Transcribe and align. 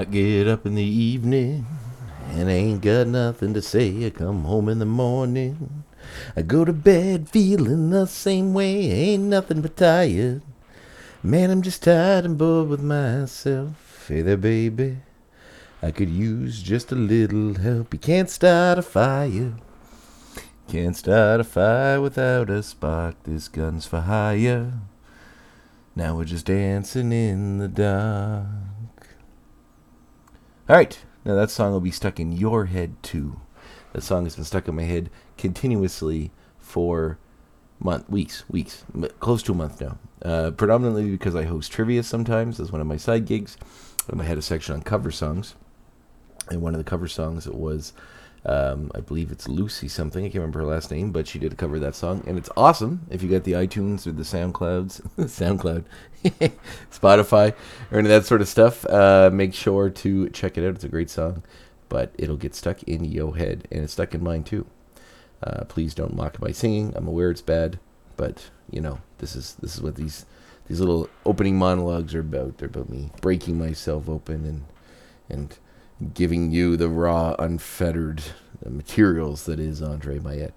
I 0.00 0.04
get 0.04 0.46
up 0.46 0.64
in 0.64 0.76
the 0.76 0.82
evening 0.84 1.66
and 2.28 2.48
I 2.48 2.52
ain't 2.52 2.82
got 2.82 3.08
nothing 3.08 3.52
to 3.54 3.60
say. 3.60 4.06
I 4.06 4.10
come 4.10 4.44
home 4.44 4.68
in 4.68 4.78
the 4.78 4.86
morning. 4.86 5.82
I 6.36 6.42
go 6.42 6.64
to 6.64 6.72
bed 6.72 7.28
feeling 7.28 7.90
the 7.90 8.06
same 8.06 8.54
way. 8.54 8.92
Ain't 8.92 9.24
nothing 9.24 9.60
but 9.60 9.76
tired. 9.76 10.42
Man, 11.20 11.50
I'm 11.50 11.62
just 11.62 11.82
tired 11.82 12.24
and 12.24 12.38
bored 12.38 12.68
with 12.68 12.80
myself. 12.80 14.06
Hey 14.06 14.22
there, 14.22 14.36
baby. 14.36 14.98
I 15.82 15.90
could 15.90 16.10
use 16.10 16.62
just 16.62 16.92
a 16.92 16.94
little 16.94 17.54
help. 17.54 17.92
You 17.92 17.98
can't 17.98 18.30
start 18.30 18.78
a 18.78 18.82
fire. 18.82 19.54
Can't 20.68 20.96
start 20.96 21.40
a 21.40 21.44
fire 21.44 22.00
without 22.00 22.50
a 22.50 22.62
spark. 22.62 23.20
This 23.24 23.48
gun's 23.48 23.86
for 23.86 24.02
hire. 24.02 24.74
Now 25.96 26.14
we're 26.14 26.24
just 26.24 26.46
dancing 26.46 27.10
in 27.10 27.58
the 27.58 27.66
dark. 27.66 28.67
All 30.68 30.76
right, 30.76 30.98
now 31.24 31.34
that 31.34 31.50
song 31.50 31.72
will 31.72 31.80
be 31.80 31.90
stuck 31.90 32.20
in 32.20 32.30
your 32.30 32.66
head 32.66 33.02
too. 33.02 33.40
That 33.94 34.02
song 34.02 34.24
has 34.24 34.36
been 34.36 34.44
stuck 34.44 34.68
in 34.68 34.76
my 34.76 34.82
head 34.82 35.08
continuously 35.38 36.30
for 36.58 37.18
month, 37.80 38.10
weeks, 38.10 38.44
weeks, 38.50 38.84
close 39.18 39.42
to 39.44 39.52
a 39.52 39.54
month 39.54 39.80
now. 39.80 39.96
Uh, 40.20 40.50
predominantly 40.50 41.10
because 41.10 41.34
I 41.34 41.44
host 41.44 41.72
trivia 41.72 42.02
sometimes 42.02 42.60
as 42.60 42.70
one 42.70 42.82
of 42.82 42.86
my 42.86 42.98
side 42.98 43.24
gigs. 43.24 43.56
And 44.08 44.20
I 44.20 44.24
had 44.24 44.36
a 44.36 44.42
section 44.42 44.74
on 44.74 44.82
cover 44.82 45.10
songs, 45.10 45.54
and 46.50 46.60
one 46.60 46.74
of 46.74 46.78
the 46.78 46.84
cover 46.84 47.08
songs 47.08 47.46
it 47.46 47.54
was, 47.54 47.94
um, 48.44 48.90
I 48.94 49.00
believe 49.00 49.30
it's 49.30 49.48
Lucy 49.48 49.88
something. 49.88 50.24
I 50.24 50.28
can't 50.28 50.36
remember 50.36 50.60
her 50.60 50.66
last 50.66 50.90
name, 50.90 51.10
but 51.10 51.26
she 51.26 51.38
did 51.38 51.52
a 51.52 51.56
cover 51.56 51.76
of 51.76 51.80
that 51.82 51.94
song, 51.94 52.22
and 52.26 52.38
it's 52.38 52.50
awesome. 52.56 53.06
If 53.10 53.22
you 53.22 53.28
got 53.28 53.44
the 53.44 53.52
iTunes 53.52 54.06
or 54.06 54.12
the 54.12 54.22
SoundClouds, 54.22 55.00
SoundCloud, 55.18 55.84
Spotify, 56.92 57.54
or 57.90 57.98
any 57.98 58.08
of 58.08 58.22
that 58.22 58.26
sort 58.26 58.40
of 58.40 58.48
stuff, 58.48 58.86
uh, 58.86 59.30
make 59.32 59.54
sure 59.54 59.90
to 59.90 60.28
check 60.30 60.56
it 60.56 60.66
out. 60.66 60.76
It's 60.76 60.84
a 60.84 60.88
great 60.88 61.10
song, 61.10 61.42
but 61.88 62.12
it'll 62.16 62.36
get 62.36 62.54
stuck 62.54 62.82
in 62.84 63.04
your 63.04 63.36
head, 63.36 63.66
and 63.70 63.82
it's 63.82 63.92
stuck 63.94 64.14
in 64.14 64.22
mine 64.22 64.44
too. 64.44 64.66
Uh, 65.42 65.64
please 65.64 65.94
don't 65.94 66.16
mock 66.16 66.40
my 66.40 66.50
singing. 66.50 66.92
I'm 66.96 67.08
aware 67.08 67.30
it's 67.30 67.42
bad, 67.42 67.78
but 68.16 68.50
you 68.70 68.80
know 68.80 69.00
this 69.18 69.36
is 69.36 69.54
this 69.60 69.74
is 69.74 69.82
what 69.82 69.96
these 69.96 70.26
these 70.66 70.80
little 70.80 71.08
opening 71.24 71.56
monologues 71.56 72.14
are 72.14 72.20
about. 72.20 72.58
They're 72.58 72.68
about 72.68 72.88
me 72.88 73.10
breaking 73.20 73.58
myself 73.58 74.08
open 74.08 74.44
and 74.44 74.64
and 75.28 75.58
giving 76.14 76.50
you 76.50 76.76
the 76.76 76.88
raw, 76.88 77.34
unfettered 77.38 78.22
uh, 78.64 78.70
materials 78.70 79.44
that 79.46 79.58
is 79.58 79.82
Andre 79.82 80.18
Mayette. 80.18 80.56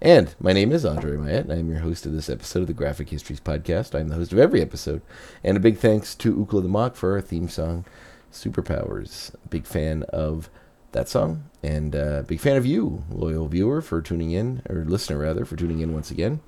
And 0.00 0.34
my 0.40 0.52
name 0.52 0.72
is 0.72 0.84
Andre 0.84 1.12
Mayette, 1.12 1.42
and 1.42 1.52
I'm 1.52 1.70
your 1.70 1.80
host 1.80 2.06
of 2.06 2.12
this 2.12 2.28
episode 2.28 2.62
of 2.62 2.66
the 2.66 2.72
Graphic 2.72 3.10
Histories 3.10 3.40
Podcast. 3.40 3.98
I'm 3.98 4.08
the 4.08 4.16
host 4.16 4.32
of 4.32 4.38
every 4.38 4.60
episode. 4.60 5.02
And 5.44 5.56
a 5.56 5.60
big 5.60 5.78
thanks 5.78 6.14
to 6.16 6.34
Ukla 6.34 6.62
the 6.62 6.68
Mock 6.68 6.96
for 6.96 7.12
our 7.12 7.20
theme 7.20 7.48
song, 7.48 7.84
Superpowers. 8.32 9.34
Big 9.50 9.66
fan 9.66 10.02
of 10.04 10.50
that 10.92 11.08
song, 11.08 11.44
and 11.62 11.96
uh, 11.96 12.22
big 12.22 12.40
fan 12.40 12.56
of 12.56 12.66
you, 12.66 13.02
loyal 13.10 13.48
viewer, 13.48 13.80
for 13.80 14.02
tuning 14.02 14.30
in, 14.32 14.62
or 14.68 14.84
listener 14.84 15.18
rather, 15.18 15.44
for 15.44 15.56
tuning 15.56 15.80
in 15.80 15.94
once 15.94 16.10
again 16.10 16.40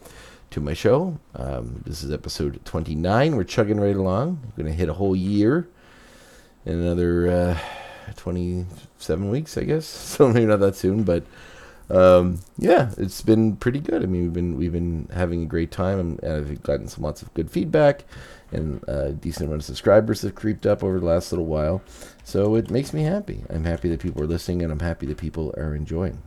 to 0.50 0.60
my 0.60 0.74
show. 0.74 1.18
Um, 1.34 1.82
this 1.86 2.02
is 2.04 2.12
episode 2.12 2.64
29. 2.64 3.36
We're 3.36 3.44
chugging 3.44 3.80
right 3.80 3.96
along. 3.96 4.40
We're 4.44 4.64
going 4.64 4.72
to 4.72 4.78
hit 4.78 4.88
a 4.88 4.94
whole 4.94 5.16
year 5.16 5.68
in 6.66 6.74
another 6.74 7.28
uh, 7.28 7.58
27 8.16 9.30
weeks, 9.30 9.56
I 9.56 9.64
guess. 9.64 9.86
So 10.16 10.28
maybe 10.28 10.46
not 10.46 10.60
that 10.60 10.76
soon, 10.76 11.02
but 11.02 11.24
um, 11.90 12.40
yeah, 12.56 12.90
it's 12.96 13.20
been 13.20 13.56
pretty 13.56 13.80
good. 13.80 14.02
I 14.02 14.06
mean, 14.06 14.22
we've 14.22 14.32
been 14.32 14.56
we've 14.56 14.72
been 14.72 15.08
having 15.12 15.42
a 15.42 15.46
great 15.46 15.70
time, 15.70 15.98
and 16.00 16.24
I've 16.24 16.62
gotten 16.62 16.88
some 16.88 17.04
lots 17.04 17.20
of 17.20 17.32
good 17.34 17.50
feedback, 17.50 18.04
and 18.52 18.82
a 18.88 19.12
decent 19.12 19.46
amount 19.46 19.62
of 19.62 19.66
subscribers 19.66 20.22
have 20.22 20.34
creeped 20.34 20.66
up 20.66 20.82
over 20.82 20.98
the 20.98 21.06
last 21.06 21.30
little 21.32 21.46
while. 21.46 21.82
So 22.24 22.54
it 22.54 22.70
makes 22.70 22.92
me 22.92 23.02
happy. 23.02 23.44
I'm 23.50 23.64
happy 23.64 23.88
that 23.90 24.00
people 24.00 24.22
are 24.22 24.26
listening, 24.26 24.62
and 24.62 24.72
I'm 24.72 24.80
happy 24.80 25.06
that 25.06 25.18
people 25.18 25.54
are 25.58 25.74
enjoying. 25.74 26.22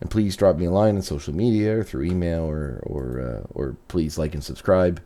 And 0.00 0.10
please 0.10 0.36
drop 0.36 0.56
me 0.56 0.64
a 0.64 0.70
line 0.70 0.96
on 0.96 1.02
social 1.02 1.32
media 1.32 1.78
or 1.78 1.84
through 1.84 2.04
email, 2.04 2.42
or 2.42 2.80
or 2.82 3.20
uh, 3.20 3.46
or 3.50 3.76
please 3.86 4.18
like 4.18 4.34
and 4.34 4.42
subscribe 4.42 5.00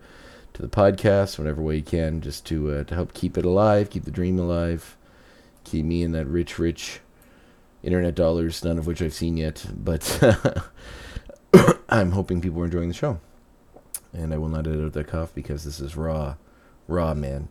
to 0.54 0.62
the 0.62 0.68
podcast 0.68 1.38
whatever 1.38 1.60
way 1.60 1.76
you 1.76 1.82
can, 1.82 2.22
just 2.22 2.46
to 2.46 2.70
uh, 2.70 2.84
to 2.84 2.94
help 2.94 3.12
keep 3.12 3.36
it 3.36 3.44
alive, 3.44 3.90
keep 3.90 4.04
the 4.04 4.10
dream 4.10 4.38
alive, 4.38 4.95
keep 5.66 5.84
me 5.84 6.02
in 6.02 6.12
that 6.12 6.26
rich, 6.26 6.58
rich 6.58 7.00
internet 7.82 8.14
dollars, 8.14 8.64
none 8.64 8.78
of 8.78 8.86
which 8.86 9.02
I've 9.02 9.14
seen 9.14 9.36
yet. 9.36 9.66
But 9.74 10.22
I'm 11.88 12.12
hoping 12.12 12.40
people 12.40 12.60
are 12.62 12.64
enjoying 12.64 12.88
the 12.88 12.94
show, 12.94 13.20
and 14.12 14.32
I 14.32 14.38
will 14.38 14.48
not 14.48 14.66
edit 14.66 14.84
out 14.84 14.92
that 14.94 15.08
cough 15.08 15.34
because 15.34 15.64
this 15.64 15.80
is 15.80 15.96
raw, 15.96 16.36
raw 16.88 17.14
man. 17.14 17.48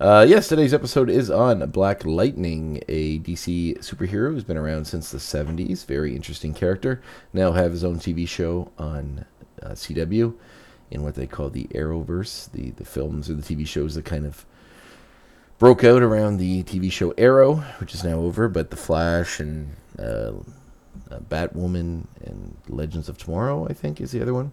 Uh, 0.00 0.26
yes, 0.28 0.48
today's 0.48 0.74
episode 0.74 1.08
is 1.08 1.30
on 1.30 1.70
Black 1.70 2.04
Lightning, 2.04 2.82
a 2.88 3.20
DC 3.20 3.78
superhero 3.78 4.32
who's 4.32 4.42
been 4.42 4.56
around 4.56 4.86
since 4.86 5.10
the 5.10 5.18
70s. 5.18 5.86
Very 5.86 6.16
interesting 6.16 6.52
character. 6.52 7.00
Now 7.32 7.52
have 7.52 7.70
his 7.70 7.84
own 7.84 7.98
TV 7.98 8.26
show 8.26 8.72
on 8.76 9.24
uh, 9.62 9.70
CW 9.70 10.34
in 10.90 11.02
what 11.02 11.14
they 11.14 11.28
call 11.28 11.48
the 11.48 11.68
Arrowverse, 11.74 12.50
the, 12.50 12.70
the 12.72 12.84
films 12.84 13.30
or 13.30 13.34
the 13.34 13.42
TV 13.42 13.66
shows 13.66 13.94
that 13.94 14.04
kind 14.04 14.26
of 14.26 14.44
broke 15.58 15.84
out 15.84 16.02
around 16.02 16.38
the 16.38 16.62
TV 16.64 16.90
show 16.90 17.12
Arrow, 17.12 17.56
which 17.78 17.94
is 17.94 18.04
now 18.04 18.18
over, 18.18 18.48
but 18.48 18.70
The 18.70 18.76
Flash 18.76 19.40
and 19.40 19.76
uh, 19.98 20.32
uh, 21.10 21.20
Batwoman 21.28 22.06
and 22.24 22.56
Legends 22.68 23.08
of 23.08 23.18
Tomorrow, 23.18 23.66
I 23.68 23.72
think, 23.72 24.00
is 24.00 24.12
the 24.12 24.22
other 24.22 24.34
one. 24.34 24.52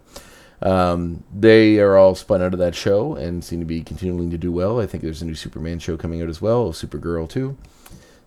Um, 0.61 1.23
they 1.35 1.79
are 1.79 1.97
all 1.97 2.13
spun 2.13 2.41
out 2.41 2.53
of 2.53 2.59
that 2.59 2.75
show 2.75 3.15
and 3.15 3.43
seem 3.43 3.59
to 3.59 3.65
be 3.65 3.81
continuing 3.81 4.29
to 4.29 4.37
do 4.37 4.51
well. 4.51 4.79
I 4.79 4.85
think 4.85 5.03
there's 5.03 5.21
a 5.21 5.25
new 5.25 5.33
Superman 5.35 5.79
show 5.79 5.97
coming 5.97 6.21
out 6.21 6.29
as 6.29 6.41
well, 6.41 6.71
Supergirl 6.71 7.27
too. 7.27 7.57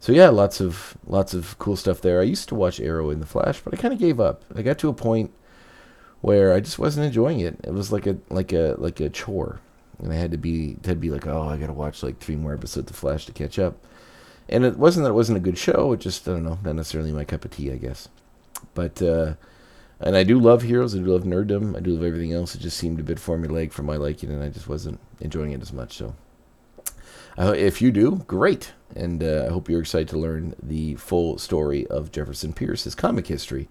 So 0.00 0.12
yeah, 0.12 0.28
lots 0.28 0.60
of 0.60 0.98
lots 1.06 1.32
of 1.32 1.58
cool 1.58 1.76
stuff 1.76 2.00
there. 2.00 2.20
I 2.20 2.24
used 2.24 2.48
to 2.48 2.54
watch 2.54 2.80
Arrow 2.80 3.08
in 3.10 3.20
the 3.20 3.26
Flash, 3.26 3.60
but 3.60 3.72
I 3.72 3.76
kind 3.76 3.94
of 3.94 4.00
gave 4.00 4.20
up. 4.20 4.44
I 4.54 4.62
got 4.62 4.78
to 4.80 4.88
a 4.88 4.92
point 4.92 5.32
where 6.20 6.52
I 6.52 6.60
just 6.60 6.78
wasn't 6.78 7.06
enjoying 7.06 7.40
it. 7.40 7.58
It 7.64 7.72
was 7.72 7.92
like 7.92 8.06
a 8.06 8.18
like 8.28 8.52
a 8.52 8.74
like 8.78 9.00
a 9.00 9.08
chore, 9.08 9.60
and 10.04 10.12
I 10.12 10.16
had 10.16 10.30
to 10.32 10.36
be 10.36 10.76
to 10.82 10.94
be 10.94 11.10
like, 11.10 11.26
oh, 11.26 11.48
I 11.48 11.56
got 11.56 11.66
to 11.66 11.72
watch 11.72 12.02
like 12.02 12.18
three 12.18 12.36
more 12.36 12.54
episodes 12.54 12.90
of 12.90 12.96
Flash 12.96 13.26
to 13.26 13.32
catch 13.32 13.58
up. 13.58 13.76
And 14.48 14.64
it 14.64 14.76
wasn't 14.76 15.04
that 15.04 15.10
it 15.10 15.14
wasn't 15.14 15.38
a 15.38 15.40
good 15.40 15.56
show. 15.56 15.92
It 15.92 16.00
just 16.00 16.28
I 16.28 16.32
don't 16.32 16.44
know, 16.44 16.58
not 16.62 16.76
necessarily 16.76 17.10
my 17.10 17.24
cup 17.24 17.44
of 17.44 17.50
tea, 17.50 17.72
I 17.72 17.76
guess. 17.76 18.08
But 18.74 19.00
uh, 19.00 19.34
and 20.00 20.16
I 20.16 20.22
do 20.22 20.38
love 20.38 20.62
heroes. 20.62 20.94
I 20.94 20.98
do 20.98 21.06
love 21.06 21.22
nerddom. 21.22 21.74
I 21.74 21.80
do 21.80 21.94
love 21.94 22.04
everything 22.04 22.34
else. 22.34 22.54
It 22.54 22.60
just 22.60 22.76
seemed 22.76 23.00
a 23.00 23.02
bit 23.02 23.18
formulaic 23.18 23.72
for 23.72 23.82
my 23.82 23.96
liking, 23.96 24.30
and 24.30 24.42
I 24.42 24.50
just 24.50 24.68
wasn't 24.68 25.00
enjoying 25.20 25.52
it 25.52 25.62
as 25.62 25.72
much. 25.72 25.96
So, 25.96 26.14
uh, 27.38 27.54
if 27.56 27.82
you 27.82 27.90
do, 27.90 28.24
great, 28.26 28.72
and 28.94 29.22
uh, 29.22 29.46
I 29.48 29.52
hope 29.52 29.68
you're 29.68 29.80
excited 29.80 30.08
to 30.10 30.18
learn 30.18 30.54
the 30.62 30.94
full 30.96 31.38
story 31.38 31.86
of 31.88 32.12
Jefferson 32.12 32.52
Pierce's 32.52 32.94
comic 32.94 33.26
history, 33.26 33.68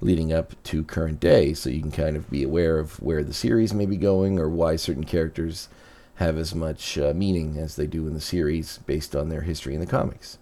leading 0.00 0.32
up 0.32 0.54
to 0.64 0.84
current 0.84 1.20
day, 1.20 1.52
so 1.52 1.70
you 1.70 1.80
can 1.80 1.90
kind 1.90 2.16
of 2.16 2.30
be 2.30 2.42
aware 2.42 2.78
of 2.78 3.00
where 3.02 3.24
the 3.24 3.34
series 3.34 3.74
may 3.74 3.86
be 3.86 3.96
going 3.96 4.38
or 4.38 4.48
why 4.48 4.76
certain 4.76 5.04
characters 5.04 5.68
have 6.16 6.36
as 6.36 6.54
much 6.54 6.98
uh, 6.98 7.12
meaning 7.14 7.56
as 7.56 7.76
they 7.76 7.86
do 7.86 8.06
in 8.06 8.14
the 8.14 8.20
series 8.20 8.78
based 8.86 9.16
on 9.16 9.28
their 9.28 9.40
history 9.40 9.74
in 9.74 9.80
the 9.80 9.86
comics. 9.86 10.38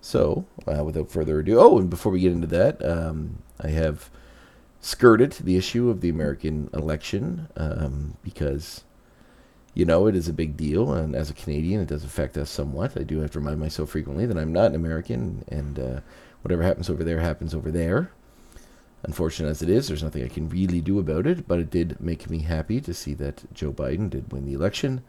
So, 0.00 0.44
uh, 0.66 0.84
without 0.84 1.10
further 1.10 1.40
ado, 1.40 1.58
oh, 1.58 1.78
and 1.78 1.88
before 1.88 2.12
we 2.12 2.20
get 2.20 2.32
into 2.32 2.46
that, 2.48 2.84
um, 2.84 3.42
I 3.60 3.68
have 3.68 4.10
skirted 4.80 5.32
the 5.32 5.56
issue 5.56 5.90
of 5.90 6.00
the 6.00 6.08
American 6.08 6.70
election 6.72 7.48
um, 7.56 8.16
because, 8.22 8.84
you 9.76 9.84
know, 9.84 10.06
it 10.06 10.16
is 10.16 10.26
a 10.26 10.32
big 10.32 10.56
deal, 10.56 10.94
and 10.94 11.14
as 11.14 11.28
a 11.28 11.34
Canadian, 11.34 11.82
it 11.82 11.88
does 11.88 12.02
affect 12.02 12.38
us 12.38 12.48
somewhat. 12.48 12.98
I 12.98 13.02
do 13.02 13.20
have 13.20 13.32
to 13.32 13.38
remind 13.38 13.60
myself 13.60 13.90
frequently 13.90 14.24
that 14.24 14.38
I'm 14.38 14.50
not 14.52 14.70
an 14.70 14.74
American, 14.74 15.44
and 15.48 15.78
uh, 15.78 16.00
whatever 16.40 16.62
happens 16.62 16.88
over 16.88 17.04
there 17.04 17.20
happens 17.20 17.54
over 17.54 17.70
there. 17.70 18.10
Unfortunate 19.02 19.50
as 19.50 19.60
it 19.60 19.68
is, 19.68 19.86
there's 19.86 20.02
nothing 20.02 20.24
I 20.24 20.28
can 20.28 20.48
really 20.48 20.80
do 20.80 20.98
about 20.98 21.26
it, 21.26 21.46
but 21.46 21.58
it 21.58 21.70
did 21.70 22.00
make 22.00 22.30
me 22.30 22.38
happy 22.38 22.80
to 22.80 22.94
see 22.94 23.12
that 23.14 23.52
Joe 23.52 23.70
Biden 23.70 24.08
did 24.08 24.32
win 24.32 24.46
the 24.46 24.54
election 24.54 25.04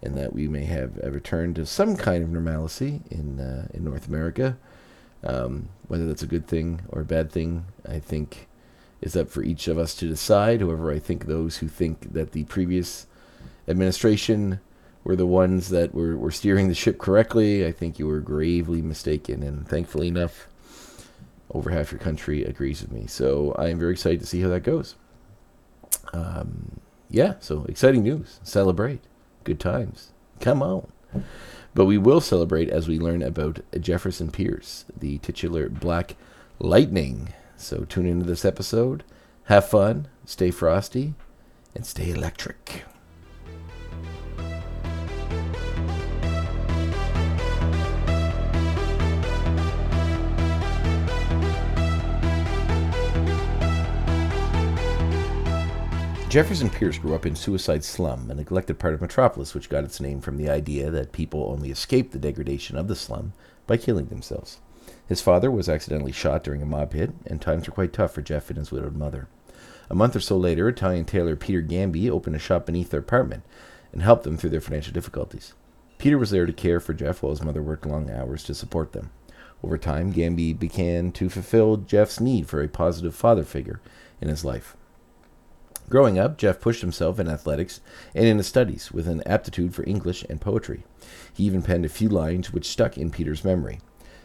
and 0.00 0.14
that 0.14 0.32
we 0.32 0.46
may 0.46 0.64
have 0.64 1.00
a 1.02 1.10
return 1.10 1.52
to 1.54 1.66
some 1.66 1.96
kind 1.96 2.22
of 2.22 2.30
normalcy 2.30 3.02
in 3.10 3.40
uh, 3.40 3.66
in 3.74 3.82
North 3.82 4.06
America. 4.06 4.56
Um, 5.24 5.70
whether 5.88 6.06
that's 6.06 6.22
a 6.22 6.28
good 6.28 6.46
thing 6.46 6.82
or 6.88 7.00
a 7.00 7.04
bad 7.06 7.32
thing, 7.32 7.64
I 7.88 7.98
think 7.98 8.46
is 9.00 9.16
up 9.16 9.28
for 9.28 9.42
each 9.42 9.66
of 9.66 9.76
us 9.76 9.94
to 9.96 10.08
decide. 10.08 10.60
However, 10.60 10.92
I 10.92 11.00
think 11.00 11.26
those 11.26 11.56
who 11.56 11.68
think 11.68 12.12
that 12.12 12.32
the 12.32 12.44
previous 12.44 13.06
administration 13.68 14.60
were 15.04 15.16
the 15.16 15.26
ones 15.26 15.68
that 15.68 15.94
were, 15.94 16.16
were 16.16 16.30
steering 16.30 16.68
the 16.68 16.74
ship 16.74 16.98
correctly, 16.98 17.66
I 17.66 17.72
think 17.72 17.98
you 17.98 18.06
were 18.06 18.20
gravely 18.20 18.82
mistaken. 18.82 19.42
And 19.42 19.68
thankfully 19.68 20.08
enough, 20.08 20.48
over 21.50 21.70
half 21.70 21.92
your 21.92 21.98
country 21.98 22.42
agrees 22.42 22.80
with 22.80 22.90
me. 22.90 23.06
So 23.06 23.54
I 23.58 23.68
am 23.68 23.78
very 23.78 23.92
excited 23.92 24.20
to 24.20 24.26
see 24.26 24.40
how 24.40 24.48
that 24.48 24.60
goes. 24.60 24.94
Um, 26.12 26.80
yeah, 27.10 27.34
so 27.40 27.64
exciting 27.68 28.02
news. 28.02 28.40
Celebrate. 28.42 29.00
Good 29.44 29.60
times. 29.60 30.12
Come 30.40 30.62
on. 30.62 30.90
But 31.74 31.84
we 31.84 31.98
will 31.98 32.20
celebrate 32.20 32.70
as 32.70 32.88
we 32.88 32.98
learn 32.98 33.22
about 33.22 33.60
Jefferson 33.78 34.30
Pierce, 34.30 34.84
the 34.96 35.18
titular 35.18 35.68
Black 35.68 36.16
Lightning. 36.58 37.34
So 37.56 37.84
tune 37.84 38.06
into 38.06 38.24
this 38.24 38.44
episode. 38.44 39.04
Have 39.44 39.68
fun, 39.68 40.08
stay 40.24 40.50
frosty, 40.50 41.14
and 41.74 41.84
stay 41.84 42.10
electric. 42.10 42.84
Jefferson 56.34 56.68
Pierce 56.68 56.98
grew 56.98 57.14
up 57.14 57.26
in 57.26 57.36
Suicide 57.36 57.84
Slum, 57.84 58.28
a 58.28 58.34
neglected 58.34 58.80
part 58.80 58.92
of 58.92 59.00
Metropolis, 59.00 59.54
which 59.54 59.68
got 59.68 59.84
its 59.84 60.00
name 60.00 60.20
from 60.20 60.36
the 60.36 60.50
idea 60.50 60.90
that 60.90 61.12
people 61.12 61.48
only 61.48 61.70
escaped 61.70 62.10
the 62.10 62.18
degradation 62.18 62.76
of 62.76 62.88
the 62.88 62.96
slum 62.96 63.34
by 63.68 63.76
killing 63.76 64.06
themselves. 64.06 64.58
His 65.06 65.22
father 65.22 65.48
was 65.48 65.68
accidentally 65.68 66.10
shot 66.10 66.42
during 66.42 66.60
a 66.60 66.66
mob 66.66 66.92
hit, 66.92 67.12
and 67.24 67.40
times 67.40 67.68
were 67.68 67.72
quite 67.72 67.92
tough 67.92 68.14
for 68.14 68.20
Jeff 68.20 68.50
and 68.50 68.58
his 68.58 68.72
widowed 68.72 68.96
mother. 68.96 69.28
A 69.88 69.94
month 69.94 70.16
or 70.16 70.20
so 70.20 70.36
later, 70.36 70.68
Italian 70.68 71.04
tailor 71.04 71.36
Peter 71.36 71.62
Gambi 71.62 72.10
opened 72.10 72.34
a 72.34 72.40
shop 72.40 72.66
beneath 72.66 72.90
their 72.90 72.98
apartment 72.98 73.44
and 73.92 74.02
helped 74.02 74.24
them 74.24 74.36
through 74.36 74.50
their 74.50 74.60
financial 74.60 74.92
difficulties. 74.92 75.54
Peter 75.98 76.18
was 76.18 76.30
there 76.30 76.46
to 76.46 76.52
care 76.52 76.80
for 76.80 76.94
Jeff 76.94 77.22
while 77.22 77.30
his 77.30 77.44
mother 77.44 77.62
worked 77.62 77.86
long 77.86 78.10
hours 78.10 78.42
to 78.42 78.56
support 78.56 78.90
them. 78.90 79.12
Over 79.62 79.78
time, 79.78 80.12
Gambi 80.12 80.58
began 80.58 81.12
to 81.12 81.28
fulfill 81.28 81.76
Jeff's 81.76 82.18
need 82.18 82.48
for 82.48 82.60
a 82.60 82.66
positive 82.66 83.14
father 83.14 83.44
figure 83.44 83.80
in 84.20 84.26
his 84.26 84.44
life. 84.44 84.76
Growing 85.90 86.18
up, 86.18 86.38
Jeff 86.38 86.60
pushed 86.60 86.80
himself 86.80 87.18
in 87.20 87.28
athletics 87.28 87.80
and 88.14 88.26
in 88.26 88.38
his 88.38 88.46
studies 88.46 88.90
with 88.90 89.06
an 89.06 89.22
aptitude 89.26 89.74
for 89.74 89.86
English 89.86 90.24
and 90.28 90.40
poetry. 90.40 90.84
He 91.32 91.44
even 91.44 91.62
penned 91.62 91.84
a 91.84 91.90
few 91.90 92.08
lines 92.08 92.52
which 92.52 92.68
stuck 92.68 92.96
in 92.96 93.10
Peter's 93.10 93.44
memory. 93.44 93.80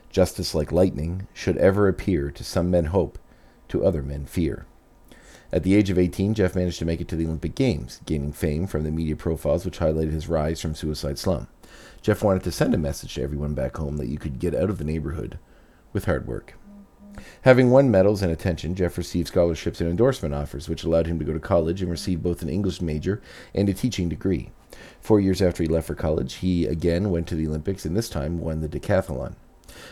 Justice 0.09 0.55
like 0.55 0.71
lightning 0.71 1.27
should 1.33 1.57
ever 1.57 1.87
appear 1.87 2.31
to 2.31 2.43
some 2.43 2.71
men 2.71 2.85
hope, 2.85 3.19
to 3.67 3.85
other 3.85 4.01
men 4.01 4.25
fear. 4.25 4.65
At 5.51 5.63
the 5.63 5.75
age 5.75 5.89
of 5.89 5.97
18, 5.97 6.33
Jeff 6.35 6.55
managed 6.55 6.79
to 6.79 6.85
make 6.85 7.01
it 7.01 7.07
to 7.09 7.15
the 7.15 7.25
Olympic 7.25 7.55
Games, 7.55 8.01
gaining 8.05 8.31
fame 8.31 8.65
from 8.65 8.83
the 8.83 8.91
media 8.91 9.15
profiles 9.15 9.65
which 9.65 9.79
highlighted 9.79 10.11
his 10.11 10.29
rise 10.29 10.61
from 10.61 10.75
suicide 10.75 11.19
slum. 11.19 11.47
Jeff 12.01 12.23
wanted 12.23 12.43
to 12.43 12.51
send 12.51 12.73
a 12.73 12.77
message 12.77 13.15
to 13.15 13.21
everyone 13.21 13.53
back 13.53 13.77
home 13.77 13.97
that 13.97 14.07
you 14.07 14.17
could 14.17 14.39
get 14.39 14.55
out 14.55 14.69
of 14.69 14.77
the 14.77 14.83
neighborhood 14.83 15.37
with 15.91 16.05
hard 16.05 16.27
work. 16.27 16.55
Having 17.41 17.71
won 17.71 17.91
medals 17.91 18.21
and 18.21 18.31
attention, 18.31 18.75
Jeff 18.75 18.97
received 18.97 19.27
scholarships 19.27 19.81
and 19.81 19.89
endorsement 19.89 20.33
offers, 20.33 20.67
which 20.69 20.83
allowed 20.83 21.07
him 21.07 21.19
to 21.19 21.25
go 21.25 21.33
to 21.33 21.39
college 21.39 21.81
and 21.81 21.91
receive 21.91 22.23
both 22.23 22.41
an 22.41 22.49
English 22.49 22.81
major 22.81 23.21
and 23.53 23.69
a 23.69 23.73
teaching 23.73 24.09
degree. 24.09 24.51
Four 25.01 25.19
years 25.19 25.41
after 25.41 25.63
he 25.63 25.69
left 25.69 25.87
for 25.87 25.95
college, 25.95 26.35
he 26.35 26.65
again 26.65 27.09
went 27.09 27.27
to 27.27 27.35
the 27.35 27.47
Olympics 27.47 27.85
and 27.85 27.95
this 27.95 28.09
time 28.09 28.39
won 28.39 28.61
the 28.61 28.69
decathlon. 28.69 29.35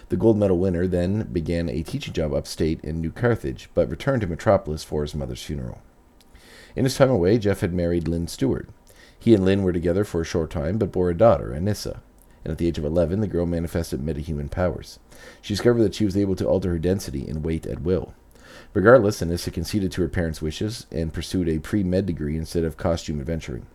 The 0.09 0.17
gold 0.17 0.37
medal 0.37 0.57
winner 0.57 0.87
then 0.87 1.23
began 1.31 1.69
a 1.69 1.83
teaching 1.83 2.13
job 2.13 2.33
upstate 2.33 2.81
in 2.81 3.01
New 3.01 3.11
Carthage, 3.11 3.69
but 3.73 3.89
returned 3.89 4.21
to 4.21 4.27
Metropolis 4.27 4.83
for 4.83 5.01
his 5.01 5.15
mother's 5.15 5.43
funeral. 5.43 5.81
In 6.75 6.83
his 6.83 6.95
time 6.95 7.09
away, 7.09 7.37
Jeff 7.37 7.61
had 7.61 7.73
married 7.73 8.07
Lynn 8.07 8.27
Stewart. 8.27 8.69
He 9.19 9.33
and 9.33 9.43
Lynn 9.43 9.63
were 9.63 9.73
together 9.73 10.03
for 10.03 10.21
a 10.21 10.25
short 10.25 10.51
time, 10.51 10.77
but 10.77 10.91
bore 10.91 11.09
a 11.09 11.17
daughter, 11.17 11.49
Anissa. 11.49 12.01
And 12.43 12.51
at 12.51 12.57
the 12.59 12.67
age 12.67 12.77
of 12.77 12.85
11, 12.85 13.19
the 13.19 13.27
girl 13.27 13.45
manifested 13.45 14.01
metahuman 14.01 14.51
powers. 14.51 14.99
She 15.41 15.53
discovered 15.53 15.83
that 15.83 15.95
she 15.95 16.05
was 16.05 16.17
able 16.17 16.35
to 16.35 16.47
alter 16.47 16.69
her 16.69 16.79
density 16.79 17.27
and 17.27 17.43
weight 17.43 17.65
at 17.65 17.81
will. 17.81 18.13
Regardless, 18.73 19.21
Anissa 19.21 19.51
conceded 19.51 19.91
to 19.93 20.01
her 20.01 20.07
parents' 20.07 20.41
wishes 20.41 20.85
and 20.91 21.13
pursued 21.13 21.49
a 21.49 21.59
pre 21.59 21.83
med 21.83 22.05
degree 22.05 22.37
instead 22.37 22.63
of 22.63 22.77
costume 22.77 23.19
adventuring. 23.19 23.65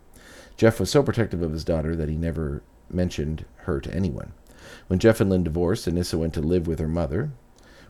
Jeff 0.55 0.79
was 0.79 0.89
so 0.89 1.03
protective 1.03 1.41
of 1.41 1.51
his 1.51 1.63
daughter 1.63 1.95
that 1.95 2.09
he 2.09 2.15
never 2.15 2.63
mentioned 2.89 3.45
her 3.57 3.79
to 3.81 3.93
anyone. 3.93 4.33
When 4.87 4.99
Jeff 4.99 5.19
and 5.19 5.29
Lynn 5.29 5.43
divorced, 5.43 5.87
Anissa 5.87 6.17
went 6.17 6.33
to 6.35 6.41
live 6.41 6.67
with 6.67 6.79
her 6.79 6.87
mother, 6.87 7.31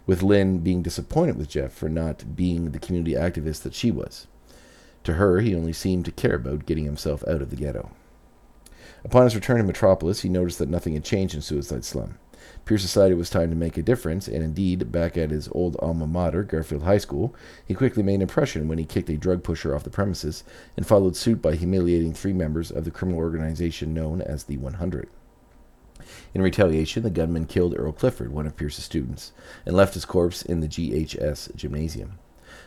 with 0.06 0.24
Lynn 0.24 0.60
being 0.60 0.82
disappointed 0.82 1.38
with 1.38 1.50
Jeff 1.50 1.72
for 1.72 1.90
not 1.90 2.36
being 2.36 2.72
the 2.72 2.80
community 2.80 3.14
activist 3.14 3.62
that 3.64 3.74
she 3.74 3.92
was. 3.92 4.28
To 5.04 5.14
her, 5.14 5.42
he 5.42 5.56
only 5.56 5.74
seemed 5.74 6.06
to 6.06 6.12
care 6.12 6.36
about 6.36 6.66
getting 6.66 6.86
himself 6.86 7.24
out 7.28 7.42
of 7.42 7.50
the 7.50 7.56
ghetto. 7.56 7.92
Upon 9.04 9.26
his 9.26 9.36
return 9.36 9.58
to 9.58 9.64
Metropolis, 9.64 10.22
he 10.22 10.30
noticed 10.30 10.60
that 10.60 10.70
nothing 10.70 10.94
had 10.94 11.04
changed 11.04 11.36
in 11.36 11.42
Suicide 11.42 11.84
Slum. 11.84 12.18
Pierce 12.66 12.82
decided 12.82 13.14
it 13.14 13.18
was 13.18 13.30
time 13.30 13.50
to 13.50 13.56
make 13.56 13.78
a 13.78 13.82
difference, 13.82 14.28
and 14.28 14.44
indeed, 14.44 14.92
back 14.92 15.18
at 15.18 15.32
his 15.32 15.50
old 15.52 15.76
alma 15.80 16.08
mater, 16.08 16.44
Garfield 16.44 16.84
High 16.84 16.98
School, 16.98 17.36
he 17.66 17.74
quickly 17.74 18.04
made 18.04 18.16
an 18.16 18.22
impression 18.22 18.68
when 18.68 18.78
he 18.78 18.86
kicked 18.86 19.10
a 19.10 19.18
drug 19.18 19.44
pusher 19.44 19.76
off 19.76 19.84
the 19.84 19.90
premises 19.90 20.44
and 20.78 20.88
followed 20.88 21.16
suit 21.16 21.42
by 21.42 21.56
humiliating 21.56 22.14
three 22.14 22.34
members 22.34 22.72
of 22.72 22.86
the 22.86 22.92
criminal 22.92 23.20
organization 23.20 23.94
known 23.94 24.22
as 24.22 24.46
the 24.46 24.58
100. 24.58 25.10
In 26.34 26.42
retaliation, 26.42 27.04
the 27.04 27.10
gunman 27.10 27.46
killed 27.46 27.76
Earl 27.78 27.92
Clifford, 27.92 28.32
one 28.32 28.46
of 28.46 28.56
Pierce's 28.56 28.84
students, 28.84 29.32
and 29.66 29.76
left 29.76 29.94
his 29.94 30.06
corpse 30.06 30.42
in 30.42 30.60
the 30.60 30.68
GHS 30.68 31.56
gymnasium. 31.56 32.20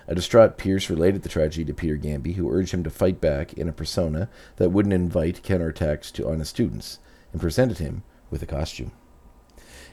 A 0.08 0.14
distraught 0.14 0.56
Pierce 0.56 0.88
related 0.88 1.22
the 1.22 1.28
tragedy 1.28 1.64
to 1.64 1.74
Peter 1.74 1.96
Gambi, 1.96 2.34
who 2.34 2.50
urged 2.50 2.72
him 2.72 2.84
to 2.84 2.90
fight 2.90 3.20
back 3.20 3.52
in 3.54 3.68
a 3.68 3.72
persona 3.72 4.28
that 4.56 4.70
wouldn't 4.70 4.94
invite 4.94 5.42
counterattacks 5.42 6.12
to 6.12 6.28
honest 6.28 6.50
students, 6.50 6.98
and 7.32 7.40
presented 7.40 7.78
him 7.78 8.02
with 8.30 8.42
a 8.42 8.46
costume. 8.46 8.92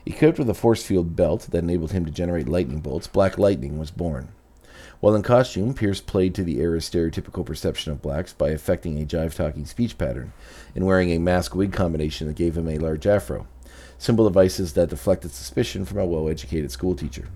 Equipped 0.05 0.37
with 0.37 0.49
a 0.49 0.53
force 0.53 0.83
field 0.83 1.15
belt 1.15 1.47
that 1.51 1.63
enabled 1.63 1.93
him 1.93 2.05
to 2.05 2.11
generate 2.11 2.49
lightning 2.49 2.81
bolts, 2.81 3.07
Black 3.07 3.37
Lightning 3.37 3.79
was 3.79 3.89
born. 3.89 4.29
While 4.99 5.15
in 5.15 5.21
costume, 5.21 5.73
Pierce 5.73 6.01
played 6.01 6.35
to 6.35 6.43
the 6.43 6.59
era's 6.59 6.89
stereotypical 6.89 7.45
perception 7.45 7.93
of 7.93 8.01
blacks 8.01 8.33
by 8.33 8.49
affecting 8.49 9.01
a 9.01 9.05
jive 9.05 9.33
talking 9.33 9.65
speech 9.65 9.97
pattern 9.97 10.33
and 10.75 10.85
wearing 10.85 11.11
a 11.11 11.19
mask 11.19 11.55
wig 11.55 11.71
combination 11.71 12.27
that 12.27 12.35
gave 12.35 12.57
him 12.57 12.67
a 12.67 12.79
large 12.79 13.07
afro, 13.07 13.47
simple 13.97 14.27
devices 14.27 14.73
that 14.73 14.89
deflected 14.89 15.31
suspicion 15.31 15.85
from 15.85 15.99
a 15.99 16.05
well 16.05 16.27
educated 16.27 16.71
schoolteacher. 16.71 17.29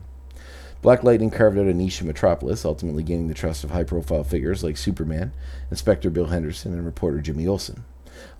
Black 0.81 1.03
Lightning 1.03 1.31
carved 1.31 1.57
out 1.57 1.67
a 1.67 1.73
niche 1.73 2.01
in 2.01 2.07
Metropolis, 2.07 2.65
ultimately 2.65 3.01
gaining 3.01 3.29
the 3.29 3.33
trust 3.33 3.63
of 3.63 3.71
high 3.71 3.83
profile 3.83 4.25
figures 4.25 4.63
like 4.63 4.75
Superman, 4.75 5.31
Inspector 5.71 6.09
Bill 6.09 6.27
Henderson, 6.27 6.73
and 6.73 6.85
reporter 6.85 7.21
Jimmy 7.21 7.47
Olsen. 7.47 7.85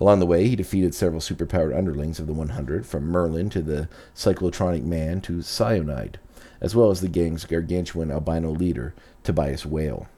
Along 0.00 0.20
the 0.20 0.26
way, 0.26 0.48
he 0.48 0.56
defeated 0.56 0.94
several 0.94 1.20
superpowered 1.20 1.76
underlings 1.76 2.18
of 2.18 2.26
the 2.26 2.32
100, 2.32 2.86
from 2.86 3.06
Merlin 3.06 3.50
to 3.50 3.62
the 3.62 3.88
Cyclotronic 4.14 4.84
Man 4.84 5.20
to 5.22 5.38
Syonide, 5.38 6.16
as 6.60 6.74
well 6.74 6.90
as 6.90 7.00
the 7.00 7.08
gang's 7.08 7.44
gargantuan 7.44 8.10
albino 8.10 8.50
leader, 8.50 8.94
Tobias 9.24 9.66
Whale. 9.66 10.08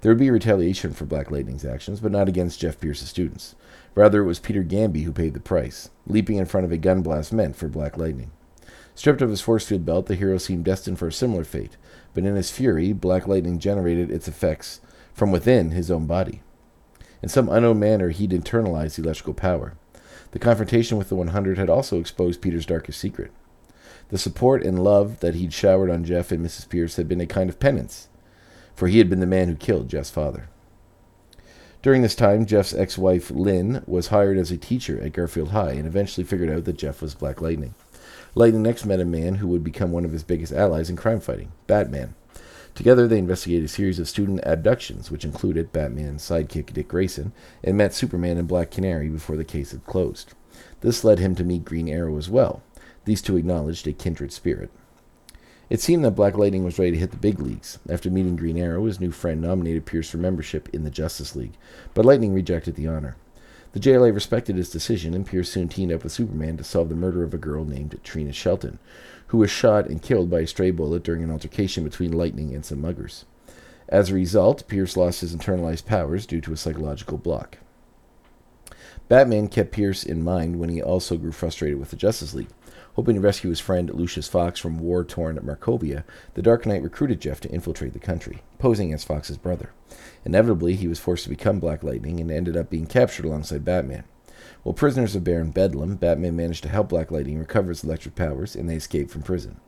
There 0.00 0.10
would 0.10 0.18
be 0.18 0.30
retaliation 0.30 0.92
for 0.92 1.04
Black 1.04 1.30
Lightning's 1.30 1.64
actions, 1.64 2.00
but 2.00 2.12
not 2.12 2.28
against 2.28 2.60
Jeff 2.60 2.80
Pierce's 2.80 3.08
students. 3.08 3.54
Rather, 3.94 4.22
it 4.22 4.26
was 4.26 4.38
Peter 4.38 4.62
Gambi 4.62 5.04
who 5.04 5.12
paid 5.12 5.34
the 5.34 5.40
price, 5.40 5.90
leaping 6.06 6.36
in 6.36 6.46
front 6.46 6.64
of 6.64 6.72
a 6.72 6.78
gun 6.78 7.02
blast 7.02 7.32
meant 7.32 7.56
for 7.56 7.68
Black 7.68 7.98
Lightning. 7.98 8.30
Stripped 8.94 9.22
of 9.22 9.30
his 9.30 9.40
force 9.40 9.66
field 9.66 9.84
belt, 9.84 10.06
the 10.06 10.14
hero 10.14 10.38
seemed 10.38 10.64
destined 10.64 10.98
for 10.98 11.08
a 11.08 11.12
similar 11.12 11.44
fate, 11.44 11.76
but 12.14 12.24
in 12.24 12.34
his 12.34 12.50
fury, 12.50 12.92
Black 12.92 13.26
Lightning 13.26 13.58
generated 13.58 14.10
its 14.10 14.28
effects 14.28 14.80
from 15.12 15.30
within 15.30 15.70
his 15.70 15.90
own 15.90 16.06
body. 16.06 16.42
In 17.22 17.28
some 17.28 17.48
unknown 17.48 17.78
manner, 17.78 18.10
he'd 18.10 18.30
internalized 18.30 18.96
the 18.96 19.02
electrical 19.02 19.34
power. 19.34 19.74
The 20.32 20.38
confrontation 20.38 20.96
with 20.96 21.08
the 21.08 21.16
100 21.16 21.58
had 21.58 21.68
also 21.68 21.98
exposed 21.98 22.40
Peter's 22.40 22.66
darkest 22.66 22.98
secret. 22.98 23.32
The 24.08 24.18
support 24.18 24.64
and 24.64 24.82
love 24.82 25.20
that 25.20 25.34
he'd 25.34 25.52
showered 25.52 25.90
on 25.90 26.04
Jeff 26.04 26.32
and 26.32 26.44
Mrs. 26.44 26.68
Pierce 26.68 26.96
had 26.96 27.08
been 27.08 27.20
a 27.20 27.26
kind 27.26 27.50
of 27.50 27.60
penance, 27.60 28.08
for 28.74 28.88
he 28.88 28.98
had 28.98 29.10
been 29.10 29.20
the 29.20 29.26
man 29.26 29.48
who 29.48 29.56
killed 29.56 29.88
Jeff's 29.88 30.10
father. 30.10 30.48
During 31.82 32.02
this 32.02 32.14
time, 32.14 32.44
Jeff's 32.44 32.74
ex 32.74 32.98
wife, 32.98 33.30
Lynn, 33.30 33.82
was 33.86 34.08
hired 34.08 34.36
as 34.36 34.50
a 34.50 34.58
teacher 34.58 35.00
at 35.00 35.14
Garfield 35.14 35.50
High 35.50 35.72
and 35.72 35.86
eventually 35.86 36.24
figured 36.24 36.50
out 36.50 36.64
that 36.64 36.76
Jeff 36.76 37.00
was 37.00 37.14
Black 37.14 37.40
Lightning. 37.40 37.74
Lightning 38.34 38.62
next 38.62 38.84
met 38.84 39.00
a 39.00 39.04
man 39.04 39.36
who 39.36 39.48
would 39.48 39.64
become 39.64 39.90
one 39.90 40.04
of 40.04 40.12
his 40.12 40.22
biggest 40.22 40.52
allies 40.52 40.90
in 40.90 40.96
crime 40.96 41.20
fighting, 41.20 41.52
Batman. 41.66 42.14
Together, 42.74 43.06
they 43.06 43.18
investigated 43.18 43.64
a 43.64 43.68
series 43.68 43.98
of 43.98 44.08
student 44.08 44.40
abductions, 44.44 45.10
which 45.10 45.24
included 45.24 45.72
Batman's 45.72 46.22
sidekick 46.22 46.72
Dick 46.72 46.88
Grayson, 46.88 47.32
and 47.62 47.76
met 47.76 47.94
Superman 47.94 48.38
and 48.38 48.48
Black 48.48 48.70
Canary 48.70 49.08
before 49.08 49.36
the 49.36 49.44
case 49.44 49.72
had 49.72 49.84
closed. 49.86 50.34
This 50.80 51.04
led 51.04 51.18
him 51.18 51.34
to 51.34 51.44
meet 51.44 51.64
Green 51.64 51.88
Arrow 51.88 52.16
as 52.16 52.30
well. 52.30 52.62
These 53.04 53.22
two 53.22 53.36
acknowledged 53.36 53.86
a 53.86 53.92
kindred 53.92 54.32
spirit. 54.32 54.70
It 55.68 55.80
seemed 55.80 56.04
that 56.04 56.16
Black 56.16 56.36
Lightning 56.36 56.64
was 56.64 56.78
ready 56.78 56.92
to 56.92 56.98
hit 56.98 57.12
the 57.12 57.16
big 57.16 57.38
leagues. 57.38 57.78
After 57.88 58.10
meeting 58.10 58.34
Green 58.34 58.58
Arrow, 58.58 58.86
his 58.86 58.98
new 58.98 59.12
friend 59.12 59.40
nominated 59.40 59.86
Pierce 59.86 60.10
for 60.10 60.18
membership 60.18 60.68
in 60.72 60.82
the 60.82 60.90
Justice 60.90 61.36
League, 61.36 61.56
but 61.94 62.04
Lightning 62.04 62.34
rejected 62.34 62.74
the 62.74 62.88
honor. 62.88 63.16
The 63.72 63.80
JLA 63.80 64.12
respected 64.12 64.56
his 64.56 64.70
decision, 64.70 65.14
and 65.14 65.24
Pierce 65.24 65.50
soon 65.50 65.68
teamed 65.68 65.92
up 65.92 66.02
with 66.02 66.12
Superman 66.12 66.56
to 66.56 66.64
solve 66.64 66.88
the 66.88 66.96
murder 66.96 67.22
of 67.22 67.32
a 67.32 67.38
girl 67.38 67.64
named 67.64 67.98
Trina 68.02 68.32
Shelton, 68.32 68.80
who 69.28 69.38
was 69.38 69.50
shot 69.50 69.86
and 69.86 70.02
killed 70.02 70.28
by 70.28 70.40
a 70.40 70.46
stray 70.46 70.72
bullet 70.72 71.04
during 71.04 71.22
an 71.22 71.30
altercation 71.30 71.84
between 71.84 72.10
Lightning 72.10 72.52
and 72.52 72.64
some 72.64 72.80
muggers. 72.80 73.26
As 73.88 74.10
a 74.10 74.14
result, 74.14 74.66
Pierce 74.66 74.96
lost 74.96 75.20
his 75.20 75.34
internalized 75.34 75.86
powers 75.86 76.26
due 76.26 76.40
to 76.40 76.52
a 76.52 76.56
psychological 76.56 77.18
block. 77.18 77.58
Batman 79.08 79.48
kept 79.48 79.72
Pierce 79.72 80.04
in 80.04 80.22
mind 80.22 80.58
when 80.58 80.68
he 80.68 80.82
also 80.82 81.16
grew 81.16 81.32
frustrated 81.32 81.78
with 81.78 81.90
the 81.90 81.96
Justice 81.96 82.34
League. 82.34 82.50
Hoping 82.94 83.14
to 83.14 83.20
rescue 83.20 83.50
his 83.50 83.60
friend 83.60 83.90
Lucius 83.90 84.28
Fox 84.28 84.58
from 84.58 84.78
war 84.78 85.04
torn 85.04 85.36
Markovia, 85.38 86.04
the 86.34 86.42
Dark 86.42 86.66
Knight 86.66 86.82
recruited 86.82 87.20
Jeff 87.20 87.40
to 87.40 87.50
infiltrate 87.50 87.92
the 87.92 87.98
country, 87.98 88.42
posing 88.58 88.92
as 88.92 89.04
Fox's 89.04 89.38
brother. 89.38 89.70
Inevitably, 90.24 90.74
he 90.74 90.88
was 90.88 90.98
forced 90.98 91.24
to 91.24 91.30
become 91.30 91.60
Black 91.60 91.82
Lightning 91.82 92.20
and 92.20 92.30
ended 92.30 92.56
up 92.56 92.68
being 92.68 92.86
captured 92.86 93.24
alongside 93.24 93.64
Batman. 93.64 94.04
While 94.62 94.74
prisoners 94.74 95.14
of 95.14 95.24
Baron 95.24 95.50
Bedlam, 95.50 95.96
Batman 95.96 96.36
managed 96.36 96.62
to 96.64 96.68
help 96.68 96.88
Black 96.88 97.10
Lightning 97.10 97.38
recover 97.38 97.68
his 97.68 97.84
electric 97.84 98.14
powers 98.14 98.56
and 98.56 98.68
they 98.68 98.76
escaped 98.76 99.10
from 99.10 99.22
prison. 99.22 99.60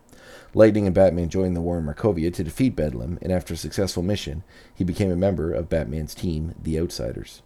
Lightning 0.54 0.86
and 0.86 0.94
Batman 0.94 1.28
joined 1.28 1.56
the 1.56 1.60
war 1.60 1.78
in 1.78 1.86
Markovia 1.86 2.32
to 2.34 2.44
defeat 2.44 2.76
Bedlam, 2.76 3.18
and 3.22 3.32
after 3.32 3.54
a 3.54 3.56
successful 3.56 4.02
mission, 4.02 4.42
he 4.74 4.84
became 4.84 5.10
a 5.10 5.16
member 5.16 5.52
of 5.52 5.68
Batman's 5.68 6.14
team, 6.14 6.54
the 6.62 6.78
Outsiders. 6.78 7.42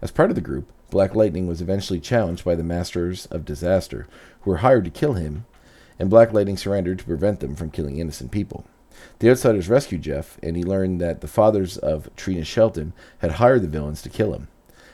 As 0.00 0.10
part 0.10 0.30
of 0.30 0.34
the 0.34 0.40
group, 0.40 0.72
Black 0.92 1.14
Lightning 1.14 1.46
was 1.46 1.62
eventually 1.62 2.00
challenged 2.00 2.44
by 2.44 2.54
the 2.54 2.62
Masters 2.62 3.24
of 3.30 3.46
Disaster, 3.46 4.06
who 4.42 4.50
were 4.50 4.58
hired 4.58 4.84
to 4.84 4.90
kill 4.90 5.14
him, 5.14 5.46
and 5.98 6.10
Black 6.10 6.34
Lightning 6.34 6.58
surrendered 6.58 6.98
to 6.98 7.06
prevent 7.06 7.40
them 7.40 7.56
from 7.56 7.70
killing 7.70 7.96
innocent 7.96 8.30
people. 8.30 8.66
The 9.18 9.30
Outsiders 9.30 9.70
rescued 9.70 10.02
Jeff, 10.02 10.38
and 10.42 10.54
he 10.54 10.62
learned 10.62 11.00
that 11.00 11.22
the 11.22 11.28
fathers 11.28 11.78
of 11.78 12.14
Trina 12.14 12.44
Shelton 12.44 12.92
had 13.20 13.32
hired 13.32 13.62
the 13.62 13.68
villains 13.68 14.02
to 14.02 14.10
kill 14.10 14.34
him. 14.34 14.48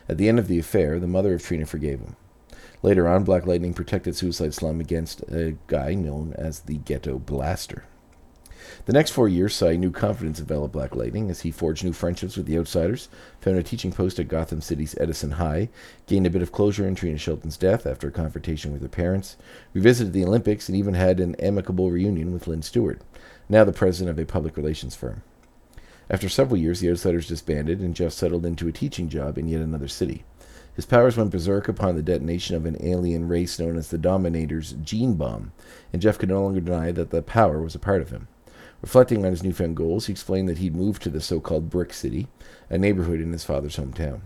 At 0.08 0.18
the 0.18 0.28
end 0.28 0.38
of 0.38 0.46
the 0.46 0.60
affair, 0.60 1.00
the 1.00 1.08
mother 1.08 1.34
of 1.34 1.42
Trina 1.42 1.66
forgave 1.66 1.98
him. 1.98 2.14
Later 2.80 3.08
on, 3.08 3.24
Black 3.24 3.44
Lightning 3.44 3.74
protected 3.74 4.14
Suicide 4.14 4.54
Slum 4.54 4.78
against 4.78 5.22
a 5.22 5.56
guy 5.66 5.94
known 5.94 6.32
as 6.34 6.60
the 6.60 6.78
Ghetto 6.78 7.18
Blaster. 7.18 7.82
The 8.86 8.92
next 8.92 9.10
four 9.10 9.28
years 9.28 9.54
saw 9.54 9.66
a 9.66 9.76
new 9.76 9.90
confidence 9.90 10.38
develop 10.38 10.72
Black 10.72 10.94
Lightning 10.94 11.30
as 11.30 11.40
he 11.40 11.50
forged 11.50 11.84
new 11.84 11.92
friendships 11.92 12.36
with 12.36 12.46
the 12.46 12.58
Outsiders, 12.58 13.08
found 13.40 13.58
a 13.58 13.62
teaching 13.62 13.92
post 13.92 14.18
at 14.18 14.28
Gotham 14.28 14.60
City's 14.60 14.94
Edison 14.98 15.32
High, 15.32 15.68
gained 16.06 16.26
a 16.26 16.30
bit 16.30 16.42
of 16.42 16.52
closure 16.52 16.86
in 16.86 16.94
Trina 16.94 17.18
Shelton's 17.18 17.56
death 17.56 17.86
after 17.86 18.08
a 18.08 18.12
confrontation 18.12 18.72
with 18.72 18.82
her 18.82 18.88
parents, 18.88 19.36
revisited 19.74 20.12
the 20.12 20.24
Olympics, 20.24 20.68
and 20.68 20.76
even 20.76 20.94
had 20.94 21.20
an 21.20 21.34
amicable 21.36 21.90
reunion 21.90 22.32
with 22.32 22.46
Lynn 22.46 22.62
Stewart, 22.62 23.00
now 23.48 23.64
the 23.64 23.72
president 23.72 24.10
of 24.10 24.22
a 24.22 24.26
public 24.26 24.56
relations 24.56 24.94
firm. 24.94 25.22
After 26.10 26.28
several 26.28 26.56
years, 26.56 26.80
the 26.80 26.90
Outsiders 26.90 27.28
disbanded, 27.28 27.80
and 27.80 27.94
Jeff 27.94 28.12
settled 28.12 28.46
into 28.46 28.66
a 28.66 28.72
teaching 28.72 29.08
job 29.08 29.36
in 29.36 29.48
yet 29.48 29.60
another 29.60 29.88
city. 29.88 30.24
His 30.74 30.86
powers 30.86 31.16
went 31.16 31.30
berserk 31.30 31.68
upon 31.68 31.96
the 31.96 32.02
detonation 32.02 32.54
of 32.54 32.64
an 32.64 32.76
alien 32.80 33.26
race 33.26 33.58
known 33.58 33.76
as 33.76 33.88
the 33.90 33.98
Dominator's 33.98 34.74
gene 34.74 35.14
bomb, 35.14 35.50
and 35.92 36.00
Jeff 36.00 36.18
could 36.18 36.28
no 36.28 36.40
longer 36.40 36.60
deny 36.60 36.92
that 36.92 37.10
the 37.10 37.20
power 37.20 37.60
was 37.60 37.74
a 37.74 37.80
part 37.80 38.00
of 38.00 38.10
him. 38.10 38.28
Reflecting 38.80 39.24
on 39.24 39.30
his 39.32 39.42
newfound 39.42 39.76
goals, 39.76 40.06
he 40.06 40.12
explained 40.12 40.48
that 40.48 40.58
he'd 40.58 40.76
moved 40.76 41.02
to 41.02 41.10
the 41.10 41.20
so 41.20 41.40
called 41.40 41.68
Brick 41.68 41.92
City, 41.92 42.28
a 42.70 42.78
neighborhood 42.78 43.20
in 43.20 43.32
his 43.32 43.44
father's 43.44 43.76
hometown. 43.76 44.20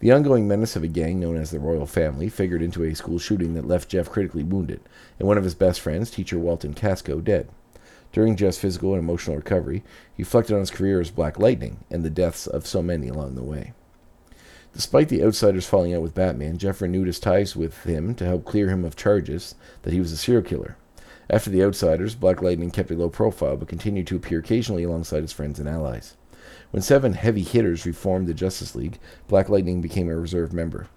The 0.00 0.12
ongoing 0.12 0.48
menace 0.48 0.76
of 0.76 0.82
a 0.82 0.88
gang 0.88 1.20
known 1.20 1.36
as 1.36 1.50
the 1.50 1.58
Royal 1.58 1.84
Family 1.84 2.28
figured 2.28 2.62
into 2.62 2.84
a 2.84 2.94
school 2.94 3.18
shooting 3.18 3.54
that 3.54 3.66
left 3.66 3.90
Jeff 3.90 4.08
critically 4.08 4.44
wounded, 4.44 4.80
and 5.18 5.28
one 5.28 5.36
of 5.36 5.44
his 5.44 5.54
best 5.54 5.80
friends, 5.80 6.10
teacher 6.10 6.38
Walton 6.38 6.72
Casco, 6.72 7.20
dead. 7.20 7.48
During 8.12 8.36
Jeff's 8.36 8.58
physical 8.58 8.94
and 8.94 9.02
emotional 9.02 9.36
recovery, 9.36 9.84
he 10.14 10.22
reflected 10.22 10.54
on 10.54 10.60
his 10.60 10.70
career 10.70 11.00
as 11.00 11.10
Black 11.10 11.38
Lightning 11.38 11.78
and 11.90 12.04
the 12.04 12.10
deaths 12.10 12.46
of 12.46 12.66
so 12.66 12.82
many 12.82 13.08
along 13.08 13.34
the 13.34 13.42
way. 13.42 13.72
Despite 14.72 15.08
the 15.08 15.22
outsiders 15.22 15.66
falling 15.66 15.94
out 15.94 16.02
with 16.02 16.14
Batman, 16.14 16.56
Jeff 16.56 16.80
renewed 16.80 17.06
his 17.06 17.20
ties 17.20 17.56
with 17.56 17.82
him 17.84 18.14
to 18.14 18.24
help 18.24 18.44
clear 18.44 18.70
him 18.70 18.84
of 18.84 18.96
charges 18.96 19.56
that 19.82 19.92
he 19.92 20.00
was 20.00 20.12
a 20.12 20.16
serial 20.16 20.42
killer. 20.42 20.76
After 21.30 21.50
the 21.50 21.62
Outsiders, 21.62 22.14
Black 22.14 22.40
Lightning 22.40 22.70
kept 22.70 22.90
a 22.90 22.94
low 22.94 23.10
profile 23.10 23.56
but 23.56 23.68
continued 23.68 24.06
to 24.06 24.16
appear 24.16 24.38
occasionally 24.38 24.84
alongside 24.84 25.22
his 25.22 25.32
friends 25.32 25.58
and 25.58 25.68
allies. 25.68 26.16
When 26.70 26.82
seven 26.82 27.12
heavy 27.12 27.42
hitters 27.42 27.84
reformed 27.84 28.26
the 28.26 28.34
Justice 28.34 28.74
League, 28.74 28.98
Black 29.26 29.50
Lightning 29.50 29.82
became 29.82 30.08
a 30.08 30.16
reserve 30.16 30.54
member. 30.54 30.88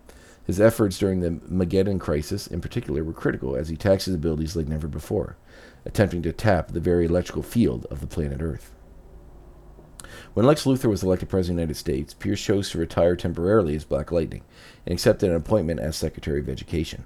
His 0.46 0.62
efforts 0.62 0.98
during 0.98 1.20
the 1.20 1.32
Mageddon 1.32 2.00
crisis, 2.00 2.48
in 2.48 2.62
particular, 2.62 3.04
were 3.04 3.14
critical 3.14 3.56
as 3.56 3.70
he 3.70 3.76
taxed 3.76 4.06
his 4.06 4.16
abilities 4.16 4.56
like 4.56 4.68
never 4.68 4.88
before, 4.88 5.36
attempting 5.86 6.22
to 6.24 6.32
tap 6.32 6.70
the 6.70 6.80
very 6.80 7.06
electrical 7.06 7.44
field 7.44 7.86
of 7.92 8.00
the 8.00 8.08
planet 8.08 8.42
Earth. 8.42 8.74
When 10.34 10.46
Lex 10.46 10.64
Luthor 10.64 10.90
was 10.90 11.04
elected 11.04 11.30
President 11.30 11.56
of 11.56 11.58
the 11.58 11.62
United 11.62 11.78
States, 11.78 12.14
Pierce 12.14 12.42
chose 12.42 12.70
to 12.70 12.78
retire 12.78 13.16
temporarily 13.16 13.76
as 13.76 13.84
Black 13.84 14.12
Lightning 14.12 14.44
and 14.86 14.94
accepted 14.94 15.30
an 15.30 15.36
appointment 15.36 15.80
as 15.80 15.96
Secretary 15.96 16.40
of 16.40 16.50
Education. 16.50 17.06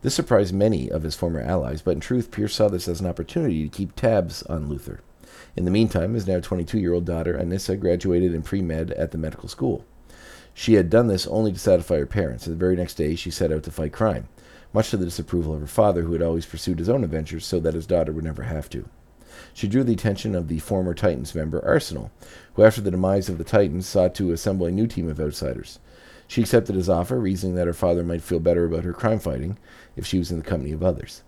This 0.00 0.14
surprised 0.14 0.54
many 0.54 0.88
of 0.88 1.02
his 1.02 1.16
former 1.16 1.40
allies, 1.40 1.82
but 1.82 1.92
in 1.92 2.00
truth, 2.00 2.30
Pierce 2.30 2.54
saw 2.54 2.68
this 2.68 2.86
as 2.86 3.00
an 3.00 3.06
opportunity 3.06 3.64
to 3.64 3.76
keep 3.76 3.96
tabs 3.96 4.44
on 4.44 4.68
Luthor. 4.68 5.00
In 5.56 5.64
the 5.64 5.72
meantime, 5.72 6.14
his 6.14 6.26
now 6.26 6.38
22 6.38 6.78
year 6.78 6.94
old 6.94 7.04
daughter, 7.04 7.34
Anissa, 7.34 7.78
graduated 7.78 8.32
in 8.32 8.42
pre 8.42 8.62
med 8.62 8.92
at 8.92 9.10
the 9.10 9.18
medical 9.18 9.48
school. 9.48 9.84
She 10.54 10.74
had 10.74 10.88
done 10.88 11.08
this 11.08 11.26
only 11.26 11.52
to 11.52 11.58
satisfy 11.58 11.98
her 11.98 12.06
parents, 12.06 12.46
and 12.46 12.54
the 12.54 12.60
very 12.60 12.76
next 12.76 12.94
day 12.94 13.16
she 13.16 13.30
set 13.30 13.50
out 13.50 13.64
to 13.64 13.72
fight 13.72 13.92
crime, 13.92 14.28
much 14.72 14.90
to 14.90 14.96
the 14.96 15.04
disapproval 15.04 15.54
of 15.54 15.60
her 15.60 15.66
father, 15.66 16.02
who 16.02 16.12
had 16.12 16.22
always 16.22 16.46
pursued 16.46 16.78
his 16.78 16.88
own 16.88 17.02
adventures 17.02 17.44
so 17.44 17.58
that 17.58 17.74
his 17.74 17.86
daughter 17.86 18.12
would 18.12 18.24
never 18.24 18.44
have 18.44 18.70
to. 18.70 18.88
She 19.52 19.68
drew 19.68 19.82
the 19.82 19.92
attention 19.92 20.34
of 20.34 20.46
the 20.46 20.60
former 20.60 20.94
Titans 20.94 21.34
member, 21.34 21.64
Arsenal, 21.64 22.12
who, 22.54 22.62
after 22.62 22.80
the 22.80 22.90
demise 22.90 23.28
of 23.28 23.38
the 23.38 23.44
Titans, 23.44 23.86
sought 23.86 24.14
to 24.16 24.30
assemble 24.30 24.66
a 24.66 24.70
new 24.70 24.86
team 24.86 25.08
of 25.08 25.20
outsiders. 25.20 25.80
She 26.28 26.42
accepted 26.42 26.76
his 26.76 26.90
offer, 26.90 27.18
reasoning 27.18 27.56
that 27.56 27.66
her 27.66 27.72
father 27.72 28.04
might 28.04 28.22
feel 28.22 28.38
better 28.38 28.66
about 28.66 28.84
her 28.84 28.92
crime 28.92 29.18
fighting 29.18 29.58
if 29.96 30.06
she 30.06 30.18
was 30.18 30.30
in 30.30 30.38
the 30.38 30.44
company 30.44 30.72
of 30.72 30.82
others. 30.82 31.22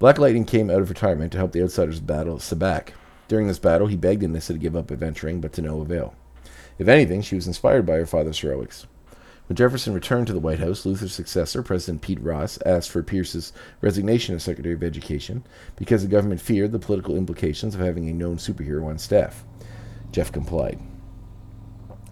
Black 0.00 0.18
Lightning 0.18 0.44
came 0.44 0.68
out 0.68 0.80
of 0.80 0.90
retirement 0.90 1.32
to 1.32 1.38
help 1.38 1.52
the 1.52 1.62
outsiders 1.62 2.00
battle 2.00 2.38
Sabbac. 2.38 2.90
During 3.28 3.46
this 3.46 3.58
battle, 3.58 3.86
he 3.86 3.96
begged 3.96 4.22
Anissa 4.22 4.48
to 4.48 4.58
give 4.58 4.76
up 4.76 4.90
adventuring, 4.90 5.40
but 5.40 5.52
to 5.54 5.62
no 5.62 5.80
avail. 5.80 6.14
If 6.78 6.88
anything, 6.88 7.22
she 7.22 7.36
was 7.36 7.46
inspired 7.46 7.86
by 7.86 7.94
her 7.94 8.06
father's 8.06 8.38
heroics. 8.38 8.86
When 9.46 9.56
Jefferson 9.56 9.94
returned 9.94 10.26
to 10.26 10.32
the 10.32 10.40
White 10.40 10.58
House, 10.58 10.84
Luthor's 10.84 11.14
successor, 11.14 11.62
President 11.62 12.02
Pete 12.02 12.20
Ross, 12.20 12.58
asked 12.66 12.90
for 12.90 13.02
Pierce's 13.02 13.52
resignation 13.80 14.34
as 14.34 14.42
Secretary 14.42 14.74
of 14.74 14.82
Education 14.82 15.44
because 15.76 16.02
the 16.02 16.08
government 16.08 16.40
feared 16.40 16.72
the 16.72 16.78
political 16.78 17.16
implications 17.16 17.74
of 17.74 17.80
having 17.80 18.08
a 18.08 18.12
known 18.12 18.36
superhero 18.36 18.86
on 18.86 18.98
staff. 18.98 19.44
Jeff 20.12 20.30
complied. 20.30 20.78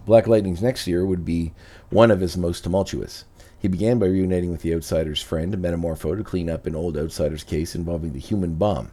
Black 0.06 0.28
Lightning's 0.28 0.62
next 0.62 0.86
year 0.86 1.04
would 1.04 1.24
be 1.24 1.52
one 1.90 2.12
of 2.12 2.20
his 2.20 2.36
most 2.36 2.62
tumultuous. 2.62 3.24
He 3.58 3.66
began 3.66 3.98
by 3.98 4.06
reuniting 4.06 4.52
with 4.52 4.62
the 4.62 4.72
Outsider's 4.72 5.20
friend, 5.20 5.52
Metamorpho, 5.56 6.16
to 6.16 6.22
clean 6.22 6.48
up 6.48 6.64
an 6.64 6.76
old 6.76 6.96
Outsider's 6.96 7.42
case 7.42 7.74
involving 7.74 8.12
the 8.12 8.20
human 8.20 8.54
bomb 8.54 8.92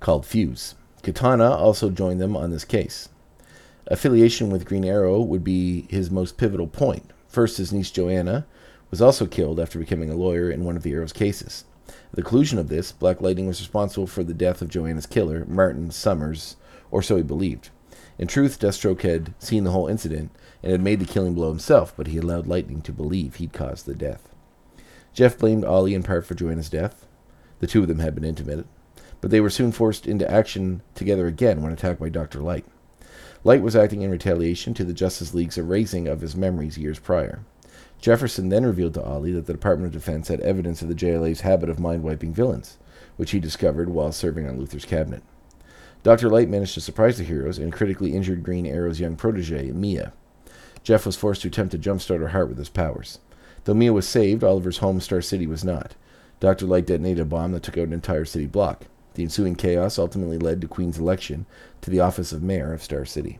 called 0.00 0.24
Fuse. 0.24 0.74
Katana 1.02 1.50
also 1.50 1.90
joined 1.90 2.18
them 2.18 2.34
on 2.34 2.50
this 2.50 2.64
case. 2.64 3.10
Affiliation 3.88 4.48
with 4.48 4.64
Green 4.64 4.86
Arrow 4.86 5.20
would 5.20 5.44
be 5.44 5.86
his 5.90 6.10
most 6.10 6.38
pivotal 6.38 6.66
point. 6.66 7.10
First, 7.28 7.58
his 7.58 7.72
niece 7.72 7.90
Joanna 7.90 8.46
was 8.90 9.02
also 9.02 9.26
killed 9.26 9.60
after 9.60 9.78
becoming 9.78 10.08
a 10.08 10.14
lawyer 10.14 10.50
in 10.50 10.64
one 10.64 10.76
of 10.76 10.82
the 10.82 10.92
Arrow's 10.92 11.12
cases. 11.12 11.64
At 11.88 11.94
the 12.12 12.22
conclusion 12.22 12.58
of 12.58 12.68
this, 12.68 12.90
Black 12.90 13.20
Lightning 13.20 13.48
was 13.48 13.60
responsible 13.60 14.06
for 14.06 14.24
the 14.24 14.32
death 14.32 14.62
of 14.62 14.68
Joanna's 14.68 15.06
killer, 15.06 15.44
Martin 15.46 15.90
Summers, 15.90 16.56
or 16.90 17.02
so 17.02 17.16
he 17.16 17.22
believed. 17.22 17.68
In 18.22 18.28
truth, 18.28 18.60
Deathstroke 18.60 19.02
had 19.02 19.34
seen 19.40 19.64
the 19.64 19.72
whole 19.72 19.88
incident 19.88 20.30
and 20.62 20.70
had 20.70 20.80
made 20.80 21.00
the 21.00 21.04
killing 21.04 21.34
blow 21.34 21.48
himself, 21.48 21.92
but 21.96 22.06
he 22.06 22.18
allowed 22.18 22.46
Lightning 22.46 22.80
to 22.82 22.92
believe 22.92 23.34
he'd 23.34 23.52
caused 23.52 23.84
the 23.84 23.96
death. 23.96 24.28
Jeff 25.12 25.36
blamed 25.36 25.64
Ollie 25.64 25.92
in 25.92 26.04
part 26.04 26.24
for 26.24 26.36
Joanna's 26.36 26.70
death. 26.70 27.08
The 27.58 27.66
two 27.66 27.82
of 27.82 27.88
them 27.88 27.98
had 27.98 28.14
been 28.14 28.22
intimate, 28.22 28.64
but 29.20 29.32
they 29.32 29.40
were 29.40 29.50
soon 29.50 29.72
forced 29.72 30.06
into 30.06 30.30
action 30.30 30.82
together 30.94 31.26
again 31.26 31.62
when 31.62 31.72
attacked 31.72 31.98
by 31.98 32.10
Dr. 32.10 32.38
Light. 32.38 32.64
Light 33.42 33.60
was 33.60 33.74
acting 33.74 34.02
in 34.02 34.10
retaliation 34.12 34.72
to 34.74 34.84
the 34.84 34.92
Justice 34.92 35.34
League's 35.34 35.58
erasing 35.58 36.06
of 36.06 36.20
his 36.20 36.36
memories 36.36 36.78
years 36.78 37.00
prior. 37.00 37.40
Jefferson 38.00 38.50
then 38.50 38.64
revealed 38.64 38.94
to 38.94 39.02
Ollie 39.02 39.32
that 39.32 39.46
the 39.46 39.52
Department 39.52 39.92
of 39.92 40.00
Defense 40.00 40.28
had 40.28 40.38
evidence 40.42 40.80
of 40.80 40.86
the 40.86 40.94
JLA's 40.94 41.40
habit 41.40 41.68
of 41.68 41.80
mind 41.80 42.04
wiping 42.04 42.32
villains, 42.32 42.78
which 43.16 43.32
he 43.32 43.40
discovered 43.40 43.88
while 43.88 44.12
serving 44.12 44.48
on 44.48 44.60
Luthor's 44.60 44.84
cabinet. 44.84 45.24
Dr. 46.02 46.28
Light 46.28 46.48
managed 46.48 46.74
to 46.74 46.80
surprise 46.80 47.18
the 47.18 47.24
heroes 47.24 47.58
and 47.58 47.72
critically 47.72 48.14
injured 48.14 48.42
Green 48.42 48.66
Arrow's 48.66 48.98
young 48.98 49.14
protege, 49.14 49.70
Mia. 49.70 50.12
Jeff 50.82 51.06
was 51.06 51.16
forced 51.16 51.42
to 51.42 51.48
attempt 51.48 51.70
to 51.72 51.78
jumpstart 51.78 52.18
her 52.18 52.28
heart 52.28 52.48
with 52.48 52.58
his 52.58 52.68
powers. 52.68 53.20
Though 53.64 53.74
Mia 53.74 53.92
was 53.92 54.08
saved, 54.08 54.42
Oliver's 54.42 54.78
home, 54.78 55.00
Star 55.00 55.22
City, 55.22 55.46
was 55.46 55.62
not. 55.64 55.94
Dr. 56.40 56.66
Light 56.66 56.86
detonated 56.86 57.20
a 57.20 57.24
bomb 57.24 57.52
that 57.52 57.62
took 57.62 57.78
out 57.78 57.86
an 57.86 57.92
entire 57.92 58.24
city 58.24 58.46
block. 58.46 58.86
The 59.14 59.22
ensuing 59.22 59.54
chaos 59.54 59.96
ultimately 59.98 60.38
led 60.38 60.60
to 60.60 60.66
Queen's 60.66 60.98
election 60.98 61.46
to 61.82 61.90
the 61.90 62.00
office 62.00 62.32
of 62.32 62.42
mayor 62.42 62.72
of 62.72 62.82
Star 62.82 63.04
City. 63.04 63.38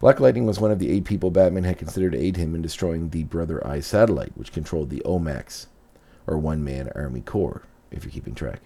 Black 0.00 0.18
Lightning 0.18 0.46
was 0.46 0.58
one 0.58 0.72
of 0.72 0.80
the 0.80 0.90
eight 0.90 1.04
people 1.04 1.30
Batman 1.30 1.64
had 1.64 1.78
considered 1.78 2.12
to 2.12 2.18
aid 2.18 2.36
him 2.36 2.54
in 2.54 2.62
destroying 2.62 3.10
the 3.10 3.24
Brother 3.24 3.64
Eye 3.64 3.80
satellite, 3.80 4.36
which 4.36 4.52
controlled 4.52 4.90
the 4.90 5.02
OMACs, 5.04 5.66
or 6.26 6.38
One 6.38 6.64
Man 6.64 6.90
Army 6.96 7.20
Corps, 7.20 7.62
if 7.92 8.04
you're 8.04 8.12
keeping 8.12 8.34
track. 8.34 8.62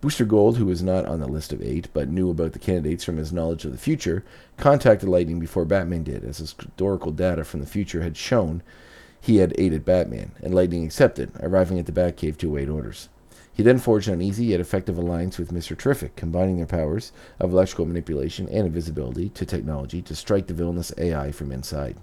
Booster 0.00 0.24
Gold, 0.24 0.56
who 0.56 0.66
was 0.66 0.82
not 0.82 1.06
on 1.06 1.20
the 1.20 1.28
list 1.28 1.52
of 1.52 1.62
eight 1.62 1.88
but 1.92 2.08
knew 2.08 2.30
about 2.30 2.52
the 2.52 2.58
candidates 2.58 3.04
from 3.04 3.16
his 3.16 3.32
knowledge 3.32 3.64
of 3.64 3.72
the 3.72 3.78
future, 3.78 4.24
contacted 4.56 5.08
Lightning 5.08 5.38
before 5.38 5.64
Batman 5.64 6.02
did, 6.02 6.24
as 6.24 6.38
historical 6.38 7.12
data 7.12 7.44
from 7.44 7.60
the 7.60 7.66
future 7.66 8.02
had 8.02 8.16
shown 8.16 8.62
he 9.20 9.36
had 9.36 9.54
aided 9.58 9.84
Batman, 9.84 10.32
and 10.42 10.54
Lightning 10.54 10.84
accepted, 10.84 11.32
arriving 11.40 11.78
at 11.78 11.86
the 11.86 11.92
Batcave 11.92 12.38
to 12.38 12.48
await 12.48 12.68
orders. 12.68 13.08
He 13.52 13.62
then 13.62 13.78
forged 13.78 14.08
an 14.08 14.22
easy 14.22 14.46
yet 14.46 14.60
effective 14.60 14.96
alliance 14.96 15.36
with 15.36 15.52
Mr. 15.52 15.76
Terrific, 15.76 16.16
combining 16.16 16.56
their 16.56 16.66
powers 16.66 17.12
of 17.38 17.52
electrical 17.52 17.84
manipulation 17.84 18.48
and 18.48 18.66
invisibility 18.66 19.28
to 19.30 19.44
technology 19.44 20.00
to 20.02 20.16
strike 20.16 20.46
the 20.46 20.54
villainous 20.54 20.92
AI 20.96 21.30
from 21.32 21.52
inside. 21.52 21.96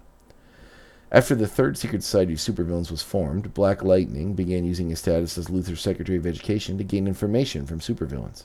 After 1.10 1.36
the 1.36 1.48
Third 1.48 1.78
Secret 1.78 2.04
Society 2.04 2.34
of 2.34 2.40
Supervillains 2.40 2.92
was 2.92 3.02
formed, 3.02 3.54
Black 3.54 3.82
Lightning 3.82 4.34
began 4.34 4.66
using 4.66 4.90
his 4.90 5.00
status 5.00 5.38
as 5.38 5.48
Luthor's 5.48 5.80
Secretary 5.80 6.18
of 6.18 6.28
Education 6.28 6.78
to 6.78 6.84
gain 6.84 7.08
information 7.08 7.66
from 7.66 7.80
supervillains. 7.80 8.44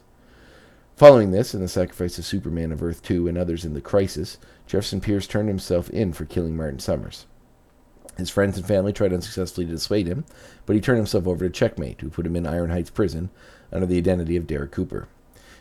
Following 0.94 1.32
this, 1.32 1.54
and 1.54 1.62
the 1.62 1.66
sacrifice 1.66 2.18
of 2.18 2.24
Superman 2.24 2.70
of 2.70 2.80
Earth 2.80 3.02
2 3.02 3.26
and 3.26 3.36
others 3.36 3.64
in 3.64 3.74
the 3.74 3.80
Crisis, 3.80 4.38
Jefferson 4.68 5.00
Pierce 5.00 5.26
turned 5.26 5.48
himself 5.48 5.90
in 5.90 6.12
for 6.12 6.24
killing 6.24 6.56
Martin 6.56 6.78
Summers. 6.78 7.26
His 8.16 8.30
friends 8.30 8.56
and 8.56 8.64
family 8.64 8.92
tried 8.92 9.12
unsuccessfully 9.12 9.66
to 9.66 9.72
dissuade 9.72 10.06
him, 10.06 10.24
but 10.64 10.76
he 10.76 10.80
turned 10.80 10.98
himself 10.98 11.26
over 11.26 11.48
to 11.48 11.52
Checkmate, 11.52 12.00
who 12.00 12.10
put 12.10 12.26
him 12.26 12.36
in 12.36 12.46
Iron 12.46 12.70
Heights 12.70 12.90
prison 12.90 13.30
under 13.72 13.86
the 13.86 13.98
identity 13.98 14.36
of 14.36 14.46
Derek 14.46 14.70
Cooper. 14.70 15.08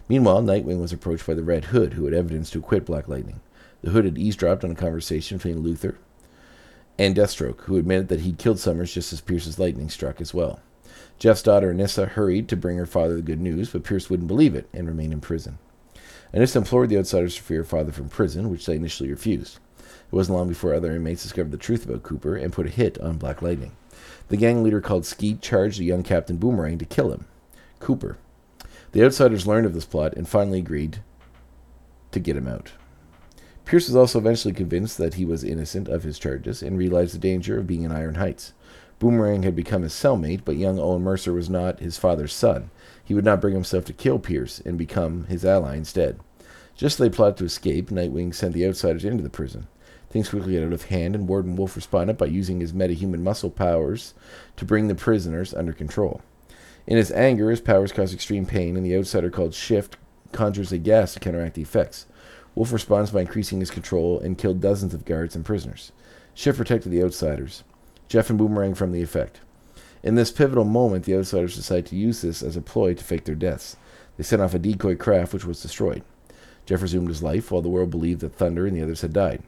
Meanwhile, 0.08 0.44
Nightwing 0.44 0.80
was 0.80 0.94
approached 0.94 1.26
by 1.26 1.34
the 1.34 1.44
Red 1.44 1.66
Hood, 1.66 1.94
who 1.94 2.06
had 2.06 2.14
evidence 2.14 2.52
to 2.52 2.60
acquit 2.60 2.86
Black 2.86 3.08
Lightning. 3.08 3.40
The 3.82 3.90
Hood 3.90 4.06
had 4.06 4.20
eavesdropped 4.20 4.64
on 4.64 4.70
a 4.70 4.76
conversation 4.76 5.38
between 5.38 5.64
Luthor 5.64 5.96
and 7.02 7.16
Deathstroke, 7.16 7.62
who 7.62 7.78
admitted 7.78 8.10
that 8.10 8.20
he'd 8.20 8.38
killed 8.38 8.60
Summers 8.60 8.94
just 8.94 9.12
as 9.12 9.22
Pierce's 9.22 9.58
lightning 9.58 9.90
struck 9.90 10.22
as 10.22 10.36
well. 10.36 10.60
Jeff's 11.18 11.42
daughter, 11.42 11.74
Anissa, 11.74 12.10
hurried 12.10 12.48
to 12.50 12.56
bring 12.56 12.78
her 12.78 12.86
father 12.86 13.16
the 13.16 13.24
good 13.24 13.42
news, 13.42 13.72
but 13.72 13.84
Pierce 13.84 14.08
wouldn't 14.08 14.28
believe 14.28 14.54
it 14.54 14.70
and 14.72 14.88
remained 14.88 15.12
in 15.12 15.20
prison. 15.20 15.58
Anissa 16.32 16.58
implored 16.58 16.90
the 16.90 17.00
outsiders 17.00 17.36
to 17.36 17.42
free 17.42 17.58
her 17.58 17.64
father 17.64 17.92
from 17.92 18.08
prison, 18.08 18.52
which 18.52 18.68
they 18.68 18.76
initially 18.76 19.10
refused. 19.10 19.58
It 19.80 20.14
wasn't 20.16 20.38
long 20.38 20.48
before 20.48 20.76
other 20.76 20.96
inmates 20.96 21.24
discovered 21.24 21.52
the 21.52 21.58
truth 21.58 21.86
about 21.86 22.04
Cooper 22.04 22.36
and 22.36 22.54
put 22.54 22.68
a 22.68 22.70
hit 22.70 23.00
on 23.00 23.18
Black 23.18 23.42
Lightning. 23.42 23.72
The 24.28 24.38
gang 24.38 24.62
leader 24.62 24.80
called 24.80 25.08
Skeet 25.08 25.42
charged 25.42 25.80
the 25.80 25.86
young 25.86 26.04
Captain 26.04 26.38
Boomerang 26.38 26.78
to 26.78 26.86
kill 26.86 27.12
him, 27.12 27.26
Cooper. 27.80 28.20
The 28.92 29.04
outsiders 29.04 29.48
learned 29.48 29.66
of 29.66 29.74
this 29.74 29.86
plot 29.86 30.14
and 30.16 30.30
finally 30.30 30.60
agreed 30.60 31.00
to 32.12 32.20
get 32.20 32.38
him 32.38 32.48
out. 32.48 32.74
Pierce 33.66 33.88
was 33.88 33.96
also 33.96 34.20
eventually 34.20 34.54
convinced 34.54 34.98
that 34.98 35.14
he 35.14 35.26
was 35.26 35.44
innocent 35.44 35.88
of 35.88 36.04
his 36.04 36.20
charges 36.20 36.62
and 36.62 36.78
realized 36.78 37.14
the 37.14 37.20
danger 37.20 37.58
of 37.58 37.68
being 37.68 37.84
in 37.84 37.92
Iron 37.92 38.16
Heights. 38.16 38.54
Boomerang 39.00 39.44
had 39.44 39.56
become 39.56 39.82
his 39.82 39.94
cellmate, 39.94 40.42
but 40.46 40.58
young 40.58 40.78
Owen 40.78 41.02
Mercer 41.02 41.34
was 41.34 41.50
not 41.50 41.80
his 41.80 41.98
father's 41.98 42.34
son. 42.34 42.70
He 43.04 43.14
would 43.14 43.26
not 43.26 43.42
bring 43.42 43.54
himself 43.54 43.86
to 43.86 43.94
kill 43.94 44.20
Pierce 44.20 44.60
and 44.60 44.78
become 44.78 45.26
his 45.26 45.44
ally 45.44 45.76
instead. 45.76 46.20
Just 46.76 47.00
as 47.00 47.10
they 47.10 47.16
plotted 47.16 47.38
to 47.38 47.46
escape, 47.46 47.90
Nightwing 47.90 48.34
sent 48.34 48.54
the 48.54 48.68
outsiders 48.68 49.06
into 49.06 49.24
the 49.24 49.30
prison. 49.30 49.68
Things 50.10 50.30
quickly 50.30 50.56
got 50.56 50.66
out 50.66 50.74
of 50.74 50.86
hand, 50.86 51.16
and 51.16 51.28
Warden 51.28 51.56
Wolf 51.56 51.76
responded 51.76 52.18
by 52.18 52.26
using 52.26 52.60
his 52.60 52.74
metahuman 52.74 53.22
muscle 53.22 53.50
powers 53.50 54.14
to 54.58 54.66
bring 54.66 54.88
the 54.88 54.96
prisoners 54.96 55.54
under 55.54 55.74
control. 55.74 56.22
In 56.86 56.98
his 56.98 57.12
anger, 57.12 57.50
his 57.50 57.62
powers 57.62 57.92
cause 57.92 58.14
extreme 58.14 58.46
pain, 58.46 58.76
and 58.76 58.86
the 58.86 58.98
outsider 58.98 59.30
called 59.30 59.54
Shift 59.54 59.98
conjures 60.32 60.72
a 60.72 60.78
gas 60.78 61.14
to 61.14 61.20
counteract 61.20 61.56
the 61.56 61.62
effects. 61.62 62.06
Wolf 62.56 62.74
responds 62.74 63.12
by 63.12 63.22
increasing 63.22 63.60
his 63.60 63.72
control 63.72 64.20
and 64.20 64.38
killed 64.38 64.62
dozens 64.62 64.94
of 64.94 65.06
guards 65.06 65.36
and 65.36 65.46
prisoners. 65.46 65.92
Shift 66.34 66.58
protected 66.58 66.92
the 66.92 67.04
outsiders, 67.04 67.64
Jeff 68.08 68.30
and 68.30 68.38
Boomerang 68.38 68.74
from 68.74 68.92
the 68.92 69.02
effect. 69.02 69.40
In 70.04 70.16
this 70.16 70.32
pivotal 70.32 70.66
moment, 70.66 71.06
the 71.06 71.16
outsiders 71.16 71.56
decide 71.56 71.86
to 71.88 71.96
use 71.96 72.22
this 72.22 72.42
as 72.42 72.58
a 72.58 72.62
ploy 72.62 72.94
to 72.94 73.04
fake 73.04 73.26
their 73.26 73.36
deaths. 73.36 73.78
They 74.18 74.24
sent 74.24 74.42
off 74.42 74.54
a 74.54 74.60
decoy 74.60 74.96
craft, 74.96 75.34
which 75.34 75.46
was 75.46 75.62
destroyed. 75.62 76.04
Jeff 76.66 76.82
resumed 76.82 77.08
his 77.08 77.24
life, 77.24 77.52
while 77.52 77.62
the 77.62 77.70
world 77.70 77.90
believed 77.90 78.22
that 78.22 78.34
Thunder 78.34 78.66
and 78.66 78.76
the 78.76 78.82
others 78.82 79.02
had 79.02 79.14
died. 79.14 79.44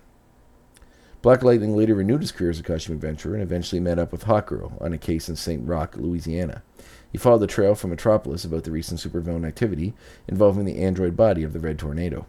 Black 1.24 1.42
Lightning 1.42 1.76
later 1.76 1.96
renewed 1.96 2.22
his 2.22 2.34
career 2.34 2.50
as 2.50 2.60
a 2.60 2.64
costume 2.64 2.96
adventurer 2.96 3.34
and 3.34 3.42
eventually 3.42 3.80
met 3.80 3.98
up 3.98 4.12
with 4.12 4.26
Hawkgirl 4.26 4.82
on 4.82 4.92
a 4.92 4.98
case 4.98 5.30
in 5.30 5.38
St. 5.38 5.66
Roch, 5.66 5.96
Louisiana. 5.96 6.64
He 7.12 7.18
followed 7.18 7.40
the 7.40 7.48
trail 7.48 7.76
from 7.76 7.92
Metropolis 7.92 8.44
about 8.44 8.66
the 8.66 8.72
recent 8.72 9.00
supervillain 9.00 9.48
activity 9.48 9.94
involving 10.28 10.66
the 10.66 10.80
android 10.80 11.16
body 11.16 11.44
of 11.44 11.54
the 11.54 11.62
Red 11.62 11.80
Tornado. 11.80 12.26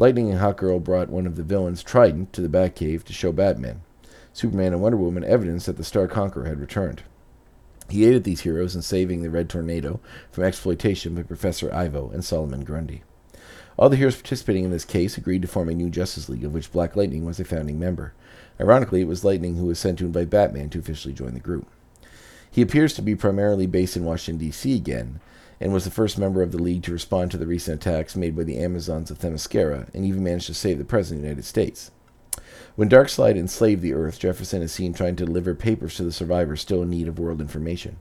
Lightning 0.00 0.30
and 0.30 0.38
Hawkgirl 0.38 0.84
brought 0.84 1.08
one 1.08 1.26
of 1.26 1.34
the 1.34 1.42
villains, 1.42 1.82
Trident, 1.82 2.32
to 2.32 2.40
the 2.40 2.48
Batcave 2.48 3.02
to 3.02 3.12
show 3.12 3.32
Batman. 3.32 3.80
Superman 4.32 4.72
and 4.72 4.80
Wonder 4.80 4.96
Woman 4.96 5.24
evidence 5.24 5.66
that 5.66 5.76
the 5.76 5.82
Star 5.82 6.06
Conqueror 6.06 6.44
had 6.44 6.60
returned. 6.60 7.02
He 7.88 8.06
aided 8.06 8.22
these 8.22 8.42
heroes 8.42 8.76
in 8.76 8.82
saving 8.82 9.22
the 9.22 9.30
Red 9.30 9.48
Tornado 9.48 9.98
from 10.30 10.44
exploitation 10.44 11.16
by 11.16 11.24
Professor 11.24 11.74
Ivo 11.74 12.10
and 12.10 12.24
Solomon 12.24 12.62
Grundy. 12.62 13.02
All 13.76 13.88
the 13.88 13.96
heroes 13.96 14.14
participating 14.14 14.62
in 14.64 14.70
this 14.70 14.84
case 14.84 15.18
agreed 15.18 15.42
to 15.42 15.48
form 15.48 15.68
a 15.68 15.74
new 15.74 15.90
Justice 15.90 16.28
League, 16.28 16.44
of 16.44 16.54
which 16.54 16.70
Black 16.70 16.94
Lightning 16.94 17.24
was 17.24 17.40
a 17.40 17.44
founding 17.44 17.80
member. 17.80 18.12
Ironically, 18.60 19.00
it 19.00 19.08
was 19.08 19.24
Lightning 19.24 19.56
who 19.56 19.66
was 19.66 19.80
sent 19.80 19.98
to 19.98 20.06
invite 20.06 20.30
Batman 20.30 20.70
to 20.70 20.78
officially 20.78 21.12
join 21.12 21.34
the 21.34 21.40
group. 21.40 21.66
He 22.48 22.62
appears 22.62 22.94
to 22.94 23.02
be 23.02 23.16
primarily 23.16 23.66
based 23.66 23.96
in 23.96 24.04
Washington, 24.04 24.46
D.C. 24.46 24.76
again, 24.76 25.20
and 25.60 25.72
was 25.72 25.84
the 25.84 25.90
first 25.90 26.18
member 26.18 26.42
of 26.42 26.52
the 26.52 26.62
League 26.62 26.82
to 26.84 26.92
respond 26.92 27.30
to 27.30 27.38
the 27.38 27.46
recent 27.46 27.84
attacks 27.84 28.16
made 28.16 28.36
by 28.36 28.44
the 28.44 28.58
Amazons 28.58 29.10
of 29.10 29.18
Themyscira, 29.18 29.92
and 29.94 30.04
even 30.04 30.22
managed 30.22 30.46
to 30.46 30.54
save 30.54 30.78
the 30.78 30.84
President 30.84 31.18
of 31.18 31.22
the 31.22 31.28
United 31.28 31.44
States. 31.44 31.90
When 32.76 32.88
Darkseid 32.88 33.36
enslaved 33.36 33.82
the 33.82 33.92
Earth, 33.92 34.20
Jefferson 34.20 34.62
is 34.62 34.70
seen 34.70 34.94
trying 34.94 35.16
to 35.16 35.26
deliver 35.26 35.54
papers 35.54 35.96
to 35.96 36.04
the 36.04 36.12
survivors 36.12 36.60
still 36.60 36.82
in 36.82 36.90
need 36.90 37.08
of 37.08 37.18
world 37.18 37.40
information, 37.40 37.98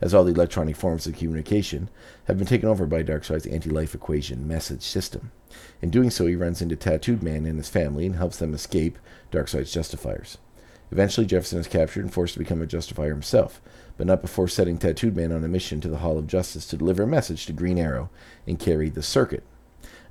as 0.00 0.14
all 0.14 0.22
the 0.22 0.32
electronic 0.32 0.76
forms 0.76 1.06
of 1.06 1.16
communication 1.16 1.90
have 2.26 2.38
been 2.38 2.46
taken 2.46 2.68
over 2.68 2.86
by 2.86 3.02
Darkseid's 3.02 3.46
anti-life 3.46 3.94
equation 3.94 4.46
message 4.46 4.82
system. 4.82 5.32
In 5.82 5.90
doing 5.90 6.10
so, 6.10 6.26
he 6.26 6.36
runs 6.36 6.62
into 6.62 6.76
Tattooed 6.76 7.24
Man 7.24 7.44
and 7.44 7.58
his 7.58 7.68
family 7.68 8.06
and 8.06 8.14
helps 8.14 8.36
them 8.36 8.54
escape 8.54 8.98
Darkseid's 9.32 9.72
Justifiers. 9.72 10.38
Eventually, 10.92 11.26
Jefferson 11.26 11.60
is 11.60 11.68
captured 11.68 12.04
and 12.04 12.12
forced 12.12 12.34
to 12.34 12.40
become 12.40 12.60
a 12.60 12.66
Justifier 12.66 13.10
himself, 13.10 13.60
but 13.96 14.06
not 14.06 14.22
before 14.22 14.48
setting 14.48 14.76
Tattooed 14.76 15.14
Man 15.14 15.30
on 15.30 15.44
a 15.44 15.48
mission 15.48 15.80
to 15.80 15.88
the 15.88 15.98
Hall 15.98 16.18
of 16.18 16.26
Justice 16.26 16.66
to 16.66 16.76
deliver 16.76 17.04
a 17.04 17.06
message 17.06 17.46
to 17.46 17.52
Green 17.52 17.78
Arrow 17.78 18.10
and 18.46 18.58
carry 18.58 18.88
the 18.88 19.02
circuit. 19.02 19.44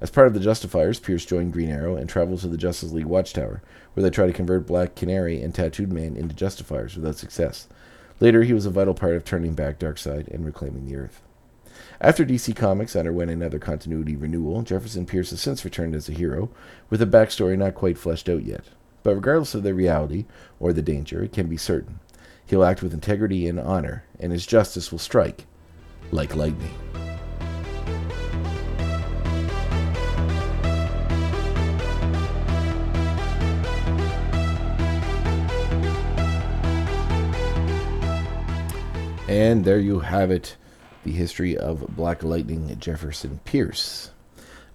As 0.02 0.10
part 0.10 0.28
of 0.28 0.34
the 0.34 0.40
Justifiers, 0.40 1.00
Pierce 1.00 1.26
joined 1.26 1.52
Green 1.52 1.70
Arrow 1.70 1.98
and 1.98 2.08
traveled 2.08 2.40
to 2.42 2.48
the 2.48 2.58
Justice 2.58 2.94
League 2.94 3.06
Watchtower, 3.06 3.62
where 3.94 4.02
they 4.04 4.10
try 4.10 4.28
to 4.28 4.34
convert 4.34 4.66
Black 4.66 4.96
Canary 4.96 5.42
and 5.42 5.54
Tattooed 5.54 5.92
Man 5.92 6.16
into 6.16 6.34
Justifiers 6.34 6.96
without 6.96 7.18
success. 7.18 7.68
Later, 8.22 8.44
he 8.44 8.54
was 8.54 8.66
a 8.66 8.70
vital 8.70 8.94
part 8.94 9.16
of 9.16 9.26
turning 9.26 9.54
back 9.54 9.80
Darkseid 9.80 10.28
and 10.30 10.46
reclaiming 10.46 10.86
the 10.86 10.96
Earth. 10.96 11.22
After 12.00 12.26
DC 12.26 12.56
Comics 12.56 12.96
underwent 12.96 13.32
another 13.32 13.60
continuity 13.60 14.16
renewal, 14.16 14.62
Jefferson 14.62 15.06
Pierce 15.06 15.32
has 15.32 15.42
since 15.42 15.66
returned 15.66 15.96
as 15.96 16.08
a 16.08 16.14
hero, 16.14 16.50
with 16.90 17.02
a 17.02 17.06
backstory 17.06 17.58
not 17.58 17.76
quite 17.76 17.98
fleshed 17.98 18.30
out 18.30 18.44
yet. 18.44 18.66
But 19.04 19.16
regardless 19.16 19.56
of 19.56 19.64
the 19.64 19.74
reality 19.74 20.26
or 20.60 20.74
the 20.74 20.82
danger, 20.82 21.24
it 21.24 21.34
can 21.34 21.48
be 21.48 21.58
certain. 21.58 22.00
He'll 22.46 22.64
act 22.64 22.82
with 22.82 22.94
integrity 22.94 23.48
and 23.48 23.60
honor, 23.60 24.04
and 24.20 24.32
his 24.32 24.46
justice 24.46 24.92
will 24.92 25.00
strike 25.00 25.46
like 26.12 26.36
lightning. 26.36 26.74
And 39.28 39.64
there 39.64 39.80
you 39.80 40.00
have 40.00 40.32
it 40.32 40.58
the 41.04 41.12
history 41.12 41.56
of 41.56 41.96
Black 41.96 42.24
Lightning 42.24 42.76
Jefferson 42.80 43.40
Pierce. 43.46 44.10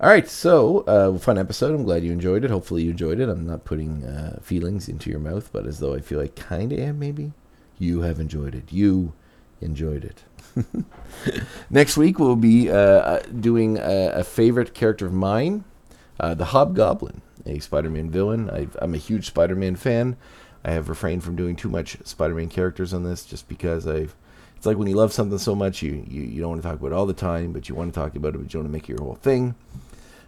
All 0.05 0.11
right, 0.11 0.29
so 0.29 0.81
uh, 0.81 1.17
fun 1.17 1.39
episode. 1.39 1.75
I'm 1.75 1.85
glad 1.85 2.05
you 2.05 2.13
enjoyed 2.13 2.45
it. 2.45 2.51
Hopefully, 2.51 2.83
you 2.83 2.91
enjoyed 2.91 3.21
it. 3.21 3.29
I'm 3.31 3.47
not 3.47 3.65
putting 3.65 4.05
uh, 4.05 4.39
feelings 4.43 4.87
into 4.87 5.09
your 5.09 5.19
mouth, 5.19 5.49
but 5.51 5.67
as 5.67 5.79
though 5.79 5.95
I 5.95 6.01
feel 6.01 6.21
I 6.21 6.27
kind 6.27 6.75
of 6.75 6.79
am, 6.79 6.99
maybe. 6.99 7.33
You 7.79 8.03
have 8.03 8.21
enjoyed 8.21 8.55
it. 8.55 8.71
You 8.71 9.15
enjoyed 9.63 10.05
it. 10.05 10.85
Next 11.71 11.97
week, 11.97 12.19
we'll 12.19 12.37
be 12.37 12.71
uh, 12.71 13.21
doing 13.21 13.79
a, 13.79 14.11
a, 14.17 14.25
favorite 14.25 14.75
character 14.75 15.07
of 15.07 15.15
mine, 15.15 15.65
uh, 16.21 16.35
the 16.35 16.45
Hobgoblin, 16.45 17.23
a 17.47 17.59
Spider 17.61 17.89
Man 17.89 18.11
villain. 18.11 18.51
i 18.51 18.69
am 18.85 18.93
a 18.93 18.99
huge 18.99 19.29
Spider 19.29 19.57
Man 19.57 19.75
fan. 19.75 20.19
I 20.67 20.73
have 20.73 20.91
refrained 20.91 21.25
from 21.25 21.35
doing 21.35 21.57
too 21.57 21.71
much 21.71 21.97
Spider 22.05 22.35
Man 22.35 22.51
characters 22.51 22.93
on 22.93 23.05
this 23.05 23.25
just 23.25 23.49
because 23.49 23.87
I've 23.87 24.15
it's 24.65 24.67
like 24.67 24.79
when 24.79 24.89
you 24.89 24.97
love 24.97 25.13
something 25.13 25.37
so 25.37 25.55
much, 25.55 25.83
you, 25.83 26.05
you, 26.09 26.23
you 26.23 26.41
don't 26.41 26.53
want 26.53 26.63
to 26.63 26.69
talk 26.69 26.79
about 26.79 26.87
it 26.87 26.95
all 26.95 27.05
the 27.05 27.13
time, 27.13 27.53
but 27.53 27.69
you 27.69 27.75
want 27.75 27.93
to 27.93 28.01
talk 28.01 28.17
about 28.17 28.35
it, 28.35 28.39
but 28.39 28.55
you 28.55 28.61
want 28.61 28.67
to 28.69 28.73
make 28.73 28.85
it 28.85 28.95
your 28.95 29.03
whole 29.03 29.17
thing. 29.17 29.55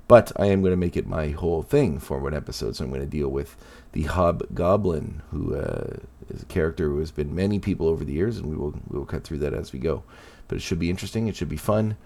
But 0.09 0.33
I 0.37 0.47
am 0.47 0.61
going 0.61 0.73
to 0.73 0.77
make 0.77 0.97
it 0.97 1.07
my 1.07 1.29
whole 1.31 1.63
thing 1.63 1.99
for 1.99 2.19
one 2.19 2.35
episode, 2.35 2.77
so 2.77 2.85
I'm 2.85 2.91
going 2.91 3.03
to 3.03 3.07
deal 3.07 3.29
with 3.29 3.57
the 3.93 4.05
Hobgoblin, 4.05 5.23
who 5.31 5.57
uh, 5.57 5.97
is 6.29 6.43
a 6.43 6.47
character 6.47 6.89
who 6.89 7.01
has 7.01 7.11
been 7.11 7.35
many 7.35 7.59
people 7.59 7.89
over 7.89 8.05
the 8.05 8.13
years, 8.13 8.37
and 8.37 8.47
we 8.47 8.57
will 8.57 8.75
we 8.89 8.99
will 8.99 9.07
cut 9.07 9.25
through 9.25 9.39
that 9.39 9.55
as 9.55 9.73
we 9.73 9.79
go. 9.81 10.05
But 10.47 10.57
it 10.57 10.63
should 10.63 10.79
be 10.79 10.91
interesting, 10.91 11.27
it 11.27 11.35
should 11.35 11.49
be 11.49 11.57
fun, 11.57 11.97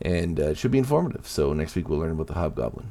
and 0.00 0.40
uh, 0.40 0.44
it 0.44 0.58
should 0.58 0.70
be 0.70 0.78
informative. 0.78 1.26
So 1.26 1.52
next 1.52 1.76
week 1.76 1.88
we'll 1.88 1.98
learn 1.98 2.12
about 2.12 2.28
the 2.28 2.34
Hobgoblin. 2.34 2.86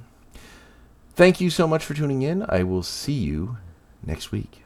Thank 1.15 1.41
you 1.41 1.50
so 1.50 1.67
much 1.67 1.84
for 1.84 1.93
tuning 1.93 2.21
in. 2.21 2.45
I 2.47 2.63
will 2.63 2.84
see 2.84 3.13
you 3.13 3.58
next 4.06 4.32
week. 4.32 4.63